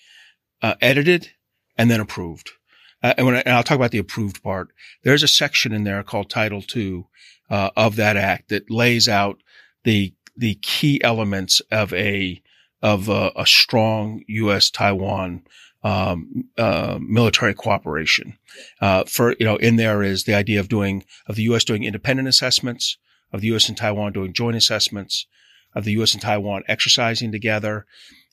[0.62, 1.32] uh, edited
[1.76, 2.52] and then approved.
[3.02, 4.68] Uh, and, when I, and I'll talk about the approved part.
[5.02, 7.06] There's a section in there called Title II
[7.50, 9.42] uh, of that act that lays out
[9.82, 12.40] the the key elements of a
[12.80, 14.70] of a, a strong U.S.
[14.70, 15.42] Taiwan
[15.84, 18.38] um, uh, military cooperation.
[18.80, 21.64] Uh, for you know, in there is the idea of doing of the U.S.
[21.64, 22.98] doing independent assessments,
[23.32, 23.68] of the U.S.
[23.68, 25.26] and Taiwan doing joint assessments,
[25.74, 26.12] of the U.S.
[26.12, 27.86] and Taiwan exercising together,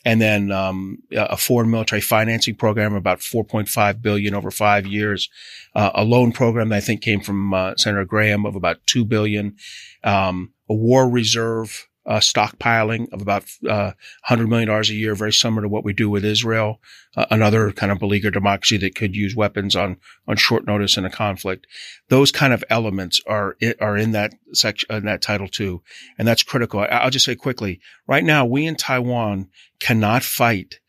[0.05, 5.29] and then um, a foreign military financing program about 4.5 billion over five years,
[5.75, 9.03] uh, a loan program that I think came from uh, Senator Graham of about two
[9.03, 9.55] billion,
[10.03, 13.91] um, a war reserve uh, stockpiling of about uh,
[14.29, 16.81] $100 million a year, very similar to what we do with Israel,
[17.15, 19.97] uh, another kind of beleaguered democracy that could use weapons on,
[20.27, 21.67] on short notice in a conflict.
[22.07, 25.81] Those kind of elements are, are in that section, in that title too.
[26.17, 26.85] And that's critical.
[26.89, 30.79] I'll just say quickly, right now, we in Taiwan cannot fight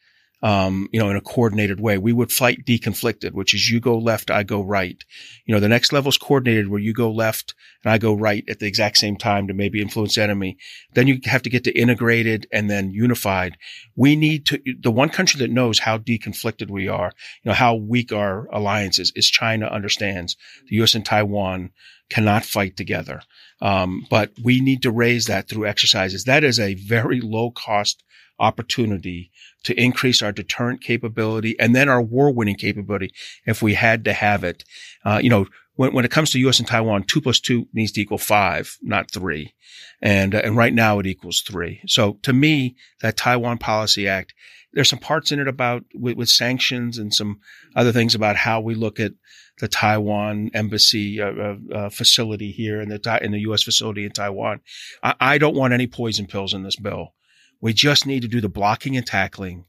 [0.42, 1.98] um, you know, in a coordinated way.
[1.98, 5.02] We would fight deconflicted, which is you go left, I go right.
[5.44, 8.44] You know, the next level is coordinated where you go left and I go right
[8.48, 10.56] at the exact same time to maybe influence the enemy.
[10.94, 13.58] Then you have to get to integrated and then unified.
[13.96, 17.12] We need to, the one country that knows how deconflicted we are,
[17.42, 20.36] you know, how weak our alliance is, is China understands.
[20.68, 20.94] The U.S.
[20.94, 21.70] and Taiwan
[22.08, 23.22] cannot fight together.
[23.62, 26.24] Um, but we need to raise that through exercises.
[26.24, 28.02] That is a very low cost
[28.40, 29.30] opportunity
[29.64, 33.12] to increase our deterrent capability and then our war winning capability
[33.46, 34.64] if we had to have it.
[35.04, 36.58] Uh, you know, when, when it comes to U.S.
[36.58, 39.54] and Taiwan, two plus two needs to equal five, not three.
[40.02, 41.80] And, uh, and right now it equals three.
[41.86, 44.34] So to me, that Taiwan Policy Act,
[44.72, 47.40] there's some parts in it about with, with sanctions and some
[47.74, 49.12] other things about how we look at
[49.58, 53.62] the Taiwan embassy uh, uh, uh facility here and the in the U.S.
[53.62, 54.60] facility in Taiwan.
[55.02, 57.14] I, I, don't want any poison pills in this bill.
[57.60, 59.64] We just need to do the blocking and tackling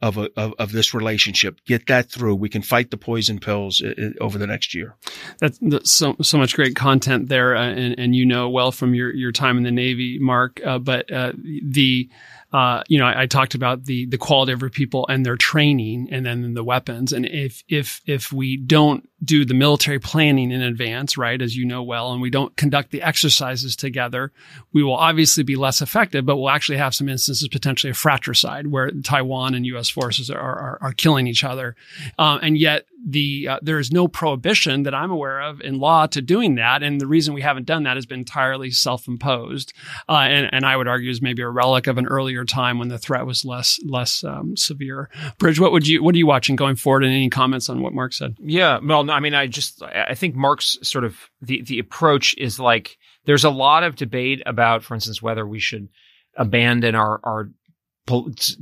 [0.00, 1.60] of, a, of, of this relationship.
[1.64, 2.36] Get that through.
[2.36, 4.96] We can fight the poison pills uh, uh, over the next year.
[5.40, 8.94] That's, that's so so much great content there, uh, and and you know well from
[8.94, 10.60] your your time in the Navy, Mark.
[10.64, 11.32] Uh, but uh,
[11.64, 12.08] the
[12.52, 15.36] uh, you know, I, I, talked about the the quality of our people and their
[15.36, 17.12] training, and then the weapons.
[17.12, 21.66] And if if if we don't do the military planning in advance, right, as you
[21.66, 24.32] know well, and we don't conduct the exercises together,
[24.72, 26.24] we will obviously be less effective.
[26.24, 29.90] But we'll actually have some instances potentially of fratricide where Taiwan and U.S.
[29.90, 31.76] forces are are, are killing each other,
[32.18, 36.06] uh, and yet the uh, there is no prohibition that I'm aware of in law
[36.06, 39.72] to doing that, and the reason we haven't done that has been entirely self-imposed,
[40.08, 42.88] uh, and and I would argue is maybe a relic of an earlier time when
[42.88, 45.10] the threat was less less um, severe.
[45.38, 47.92] Bridge, what would you what are you watching going forward, and any comments on what
[47.92, 48.36] Mark said?
[48.40, 52.34] Yeah, well, no, I mean, I just I think Mark's sort of the the approach
[52.36, 55.88] is like there's a lot of debate about, for instance, whether we should
[56.36, 57.50] abandon our our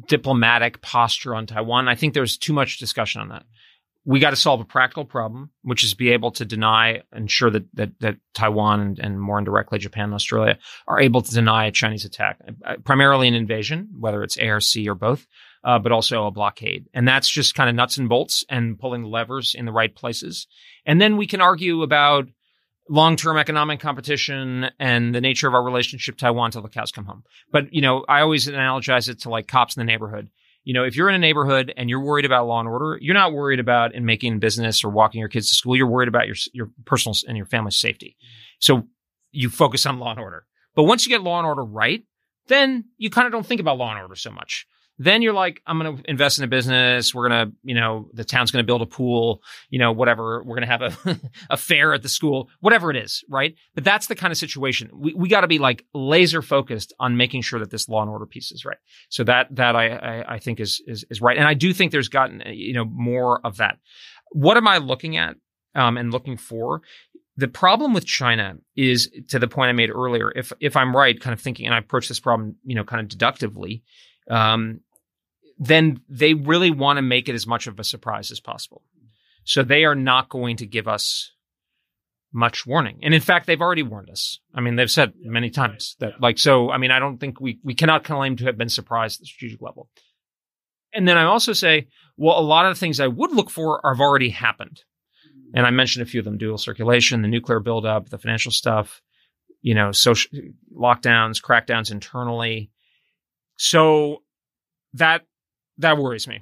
[0.08, 1.88] diplomatic posture on Taiwan.
[1.88, 3.44] I think there's too much discussion on that
[4.06, 7.64] we got to solve a practical problem, which is be able to deny, ensure that
[7.74, 11.72] that, that Taiwan and, and, more indirectly Japan and Australia are able to deny a
[11.72, 15.26] Chinese attack, uh, primarily an invasion, whether it's sea, or both,
[15.64, 16.86] uh, but also a blockade.
[16.94, 20.46] And that's just kind of nuts and bolts and pulling levers in the right places.
[20.86, 22.28] And then we can argue about
[22.88, 27.24] long-term economic competition and the nature of our relationship Taiwan till the cows come home.
[27.50, 30.30] But you know, I always analogize it to like cops in the neighborhood
[30.66, 33.14] you know, if you're in a neighborhood and you're worried about law and order, you're
[33.14, 35.76] not worried about in making business or walking your kids to school.
[35.76, 38.16] You're worried about your your personal and your family's safety.
[38.58, 38.88] So
[39.30, 40.44] you focus on law and order.
[40.74, 42.02] But once you get law and order right,
[42.48, 44.66] then you kind of don't think about law and order so much.
[44.98, 47.14] Then you're like, I'm going to invest in a business.
[47.14, 50.42] We're going to, you know, the town's going to build a pool, you know, whatever.
[50.42, 51.20] We're going to have a,
[51.50, 53.54] a fair at the school, whatever it is, right?
[53.74, 54.90] But that's the kind of situation.
[54.94, 58.10] We, we got to be like laser focused on making sure that this law and
[58.10, 58.78] order piece is right.
[59.10, 61.36] So that, that I, I, I think is, is, is right.
[61.36, 63.78] And I do think there's gotten, you know, more of that.
[64.30, 65.36] What am I looking at?
[65.74, 66.80] Um, and looking for
[67.36, 70.32] the problem with China is to the point I made earlier.
[70.34, 73.00] If if I'm right, kind of thinking, and I approach this problem, you know, kind
[73.00, 73.82] of deductively,
[74.30, 74.80] um,
[75.58, 78.82] then they really want to make it as much of a surprise as possible.
[79.44, 81.32] So they are not going to give us
[82.32, 82.98] much warning.
[83.02, 84.40] And in fact, they've already warned us.
[84.54, 87.58] I mean, they've said many times that like, so, I mean, I don't think we,
[87.62, 89.88] we cannot claim to have been surprised at the strategic level.
[90.92, 93.80] And then I also say, well, a lot of the things I would look for
[93.84, 94.82] have already happened.
[95.54, 99.00] And I mentioned a few of them, dual circulation, the nuclear buildup, the financial stuff,
[99.62, 100.30] you know, social
[100.74, 102.70] lockdowns, crackdowns internally.
[103.56, 104.22] So
[104.94, 105.22] that
[105.78, 106.40] that worries me.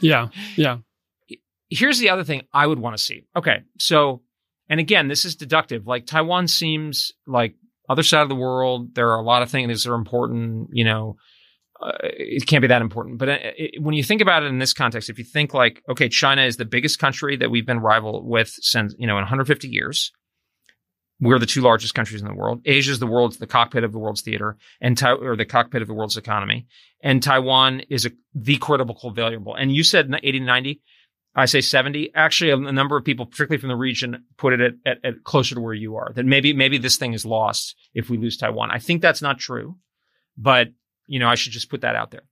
[0.00, 0.28] Yeah.
[0.56, 0.78] Yeah.
[1.68, 3.24] Here's the other thing I would want to see.
[3.34, 3.60] Okay.
[3.78, 4.22] So,
[4.68, 5.86] and again, this is deductive.
[5.86, 7.54] Like Taiwan seems like
[7.88, 8.94] other side of the world.
[8.94, 11.16] There are a lot of things that are important, you know,
[11.80, 13.18] uh, it can't be that important.
[13.18, 15.82] But uh, it, when you think about it in this context, if you think like,
[15.88, 19.22] okay, China is the biggest country that we've been rival with since, you know, in
[19.22, 20.12] 150 years.
[21.20, 22.60] We're the two largest countries in the world.
[22.64, 25.88] Asia is the world's the cockpit of the world's theater and or the cockpit of
[25.88, 26.66] the world's economy.
[27.02, 29.54] And Taiwan is a, the critical variable.
[29.54, 30.82] And you said 80 to 90.
[31.34, 32.12] I say 70.
[32.14, 35.54] Actually, a, number of people, particularly from the region, put it at, at, at closer
[35.54, 36.12] to where you are.
[36.14, 38.70] That maybe, maybe this thing is lost if we lose Taiwan.
[38.70, 39.76] I think that's not true,
[40.36, 40.68] but
[41.06, 42.24] you know, I should just put that out there.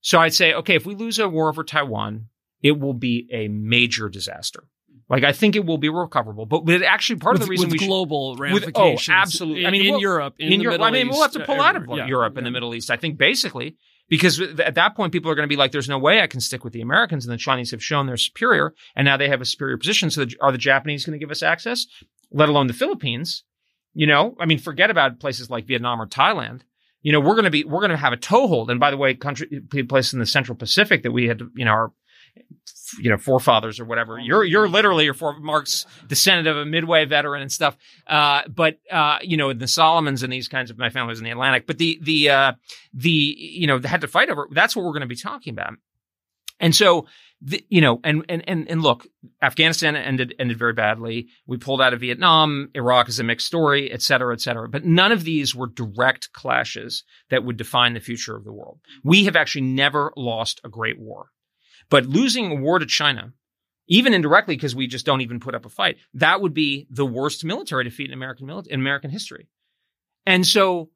[0.00, 2.26] So I'd say, okay, if we lose a war over Taiwan,
[2.62, 4.64] it will be a major disaster.
[5.08, 7.68] Like I think it will be recoverable, but, but actually part with, of the reason
[7.68, 9.08] with we global should, ramifications.
[9.08, 9.60] With, oh, absolutely.
[9.60, 10.74] In, I mean, in we'll, Europe, in, in the Europe.
[10.74, 12.38] Middle I mean, East, we'll have to pull out of yeah, Europe yeah.
[12.38, 12.90] and the Middle East.
[12.90, 13.76] I think basically
[14.08, 16.40] because at that point people are going to be like, "There's no way I can
[16.40, 19.40] stick with the Americans," and the Chinese have shown they're superior, and now they have
[19.40, 20.10] a superior position.
[20.10, 21.86] So are the Japanese going to give us access?
[22.30, 23.44] Let alone the Philippines.
[23.92, 26.62] You know, I mean, forget about places like Vietnam or Thailand
[27.04, 28.70] you know, we're going to be, we're going to have a toehold.
[28.70, 31.70] And by the way, country, places in the Central Pacific that we had, you know,
[31.70, 31.92] our,
[32.98, 34.18] you know, forefathers or whatever.
[34.18, 37.76] You're, you're literally your for Mark's descendant of a Midway veteran and stuff.
[38.06, 41.24] Uh, but, uh, you know, the Solomons and these kinds of, my family was in
[41.24, 42.52] the Atlantic, but the, the, uh,
[42.92, 45.52] the, you know, they had to fight over, that's what we're going to be talking
[45.52, 45.74] about.
[46.60, 47.06] And so,
[47.40, 49.06] the, you know, and, and, and, and look,
[49.42, 51.28] Afghanistan ended, ended very badly.
[51.46, 52.70] We pulled out of Vietnam.
[52.74, 54.68] Iraq is a mixed story, et cetera, et cetera.
[54.68, 58.80] But none of these were direct clashes that would define the future of the world.
[59.02, 61.30] We have actually never lost a great war.
[61.90, 63.32] But losing a war to China,
[63.86, 67.06] even indirectly, because we just don't even put up a fight, that would be the
[67.06, 69.48] worst military defeat in American military, in American history.
[70.26, 70.90] And so,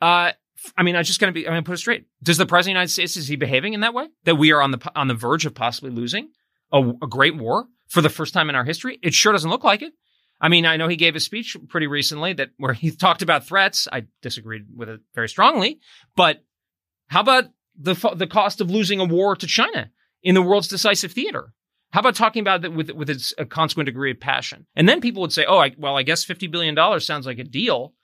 [0.00, 0.32] uh,
[0.76, 1.46] I mean, I'm just going to be.
[1.46, 2.06] I'm going to put it straight.
[2.22, 4.52] Does the president of the United States is he behaving in that way that we
[4.52, 6.30] are on the on the verge of possibly losing
[6.72, 8.98] a, a great war for the first time in our history?
[9.02, 9.92] It sure doesn't look like it.
[10.40, 13.46] I mean, I know he gave a speech pretty recently that where he talked about
[13.46, 13.88] threats.
[13.92, 15.80] I disagreed with it very strongly,
[16.16, 16.44] but
[17.08, 17.44] how about
[17.78, 19.90] the the cost of losing a war to China
[20.22, 21.52] in the world's decisive theater?
[21.90, 24.66] How about talking about it with with its a consequent degree of passion?
[24.76, 27.38] And then people would say, "Oh, I, well, I guess fifty billion dollars sounds like
[27.38, 27.94] a deal."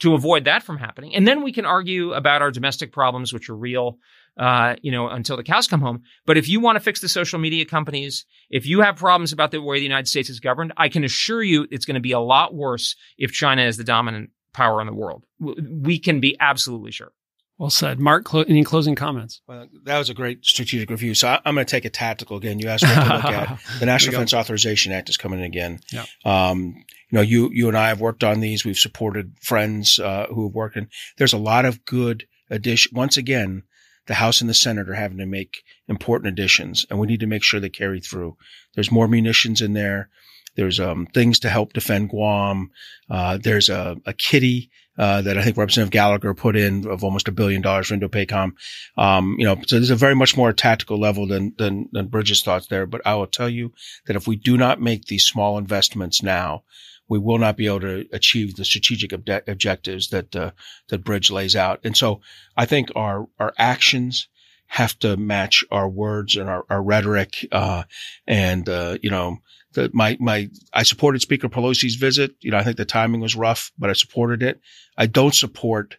[0.00, 1.14] to avoid that from happening.
[1.14, 3.98] And then we can argue about our domestic problems, which are real,
[4.36, 6.02] uh, you know, until the cows come home.
[6.26, 9.52] But if you want to fix the social media companies, if you have problems about
[9.52, 12.12] the way the United States is governed, I can assure you it's going to be
[12.12, 15.24] a lot worse if China is the dominant power in the world.
[15.38, 17.12] We can be absolutely sure.
[17.58, 17.98] Well said.
[17.98, 19.40] Mark, clo- any closing comments?
[19.46, 21.14] Well, that was a great strategic review.
[21.14, 22.58] So I, am going to take a tactical again.
[22.58, 25.80] You asked me to look at the National Defense Authorization Act is coming in again.
[25.90, 26.04] Yeah.
[26.24, 26.74] Um,
[27.10, 28.64] you know, you you and I have worked on these.
[28.64, 32.92] We've supported friends uh, who have worked, and there's a lot of good addition.
[32.94, 33.62] Once again,
[34.06, 37.26] the House and the Senate are having to make important additions, and we need to
[37.26, 38.36] make sure they carry through.
[38.74, 40.10] There's more munitions in there.
[40.56, 42.70] There's um, things to help defend Guam.
[43.08, 47.28] Uh, there's a, a kitty uh, that I think Representative Gallagher put in of almost
[47.28, 48.52] a billion dollars for Indo-PACOM.
[48.96, 52.42] Um, you know, so there's a very much more tactical level than, than, than Bridge's
[52.42, 52.86] thoughts there.
[52.86, 53.72] But I will tell you
[54.06, 56.64] that if we do not make these small investments now,
[57.08, 60.50] we will not be able to achieve the strategic ob- objectives that, uh,
[60.88, 61.80] that Bridge lays out.
[61.84, 62.20] And so
[62.56, 64.28] I think our, our actions
[64.68, 67.46] have to match our words and our, our rhetoric.
[67.52, 67.84] Uh,
[68.26, 69.38] and, uh, you know,
[69.76, 72.32] the, my, my, I supported Speaker Pelosi's visit.
[72.40, 74.60] You know, I think the timing was rough, but I supported it.
[74.98, 75.96] I don't support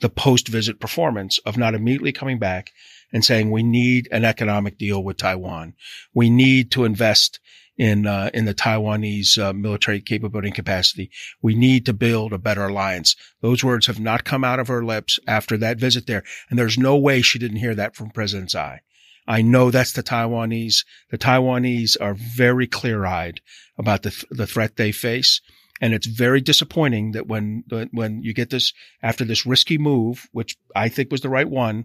[0.00, 2.70] the post visit performance of not immediately coming back
[3.12, 5.74] and saying we need an economic deal with Taiwan.
[6.14, 7.40] We need to invest
[7.78, 11.10] in uh, in the Taiwanese uh, military capability and capacity.
[11.42, 13.16] We need to build a better alliance.
[13.42, 16.78] Those words have not come out of her lips after that visit there, and there's
[16.78, 18.80] no way she didn't hear that from President Tsai.
[19.26, 20.84] I know that's the Taiwanese.
[21.10, 23.40] The Taiwanese are very clear-eyed
[23.76, 25.40] about the th- the threat they face.
[25.80, 28.72] And it's very disappointing that when, when you get this
[29.02, 31.84] after this risky move, which I think was the right one,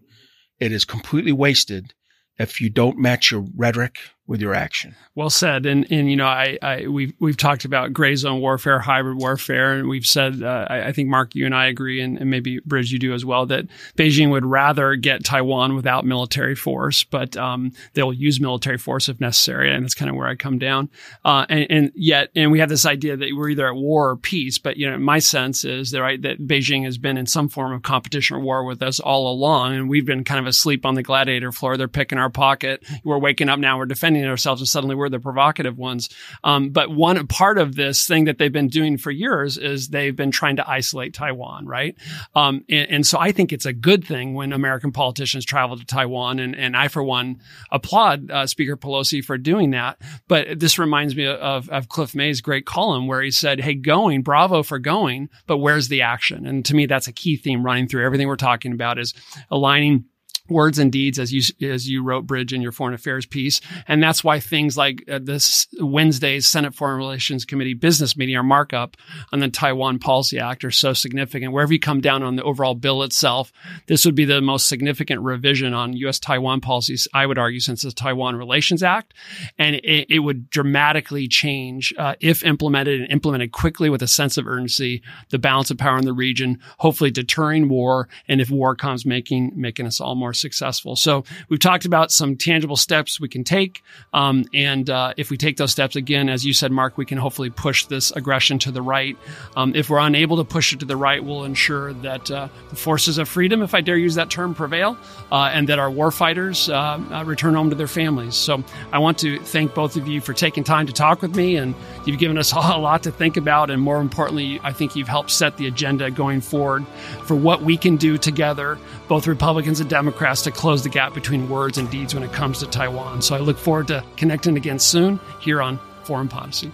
[0.59, 1.93] it is completely wasted
[2.39, 4.95] if you don't match your rhetoric with your action.
[5.13, 5.65] Well said.
[5.65, 9.73] And and you know, I, I we've we've talked about gray zone warfare, hybrid warfare,
[9.73, 12.59] and we've said uh, I, I, think Mark, you and I agree, and, and, maybe
[12.65, 13.65] Bridge, you do as well, that
[13.97, 19.19] Beijing would rather get Taiwan without military force, but um, they'll use military force if
[19.19, 20.89] necessary, and that's kind of where I come down.
[21.25, 24.15] Uh, and, and, yet, and we have this idea that we're either at war or
[24.15, 27.49] peace, but you know, my sense is that right that Beijing has been in some
[27.49, 30.85] form of competition or war with us all along, and we've been kind of asleep
[30.85, 31.75] on the gladiator floor.
[31.75, 32.81] They're picking our pocket.
[33.03, 33.77] We're waking up now.
[33.77, 36.09] We're defending ourselves and suddenly we're the provocative ones.
[36.43, 40.15] Um, but one part of this thing that they've been doing for years is they've
[40.15, 41.95] been trying to isolate Taiwan, right?
[42.35, 45.85] Um, and, and, so I think it's a good thing when American politicians travel to
[45.85, 46.39] Taiwan.
[46.39, 47.41] And, and I, for one,
[47.71, 50.01] applaud uh, Speaker Pelosi for doing that.
[50.27, 54.21] But this reminds me of, of Cliff May's great column where he said, Hey, going,
[54.21, 56.45] bravo for going, but where's the action?
[56.45, 59.13] And to me, that's a key theme running through everything we're talking about is
[59.49, 60.05] aligning
[60.51, 63.61] words and deeds as you as you wrote bridge in your foreign affairs piece.
[63.87, 68.43] And that's why things like uh, this wednesday's senate foreign relations committee business meeting our
[68.43, 68.97] markup
[69.31, 71.53] on the taiwan policy act are so significant.
[71.53, 73.51] Wherever you come down on the overall bill itself
[73.87, 77.81] this would be the most significant revision on us taiwan policies i would argue since
[77.81, 79.13] the taiwan relations act.
[79.57, 84.37] And it, it would dramatically change uh, if implemented and implemented quickly with a sense
[84.37, 88.75] of urgency the balance of power in the region hopefully deterring war and if war
[88.75, 90.95] comes making making us all more successful.
[90.95, 93.83] So we've talked about some tangible steps we can take.
[94.13, 97.17] Um, and uh, if we take those steps again, as you said, Mark, we can
[97.17, 99.17] hopefully push this aggression to the right.
[99.55, 102.75] Um, if we're unable to push it to the right, we'll ensure that uh, the
[102.75, 104.97] forces of freedom, if I dare use that term, prevail,
[105.31, 108.35] uh, and that our warfighters uh, uh, return home to their families.
[108.35, 111.55] So I want to thank both of you for taking time to talk with me,
[111.55, 111.75] and
[112.05, 113.69] you've given us all a lot to think about.
[113.69, 116.85] And more importantly, I think you've helped set the agenda going forward
[117.25, 118.77] for what we can do together,
[119.07, 122.59] both Republicans and Democrats to close the gap between words and deeds when it comes
[122.59, 123.21] to Taiwan.
[123.21, 126.71] So I look forward to connecting again soon here on Foreign Podicy.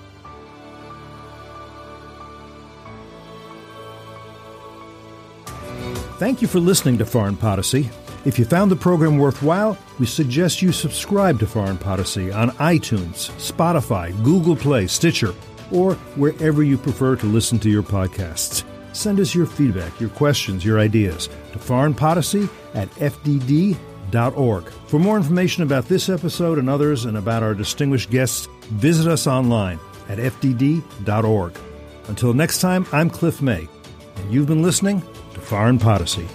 [6.19, 7.89] Thank you for listening to Foreign Podicy.
[8.25, 13.31] If you found the program worthwhile, we suggest you subscribe to Foreign Podicy on iTunes,
[13.37, 15.33] Spotify, Google Play, Stitcher,
[15.71, 18.63] or wherever you prefer to listen to your podcasts.
[18.97, 24.63] Send us your feedback, your questions, your ideas to foreignpolicy at fdd.org.
[24.87, 29.27] For more information about this episode and others and about our distinguished guests, visit us
[29.27, 29.79] online
[30.09, 31.55] at fdd.org.
[32.07, 33.67] Until next time, I'm Cliff May,
[34.15, 35.03] and you've been listening
[35.35, 36.27] to Foreign Podicy.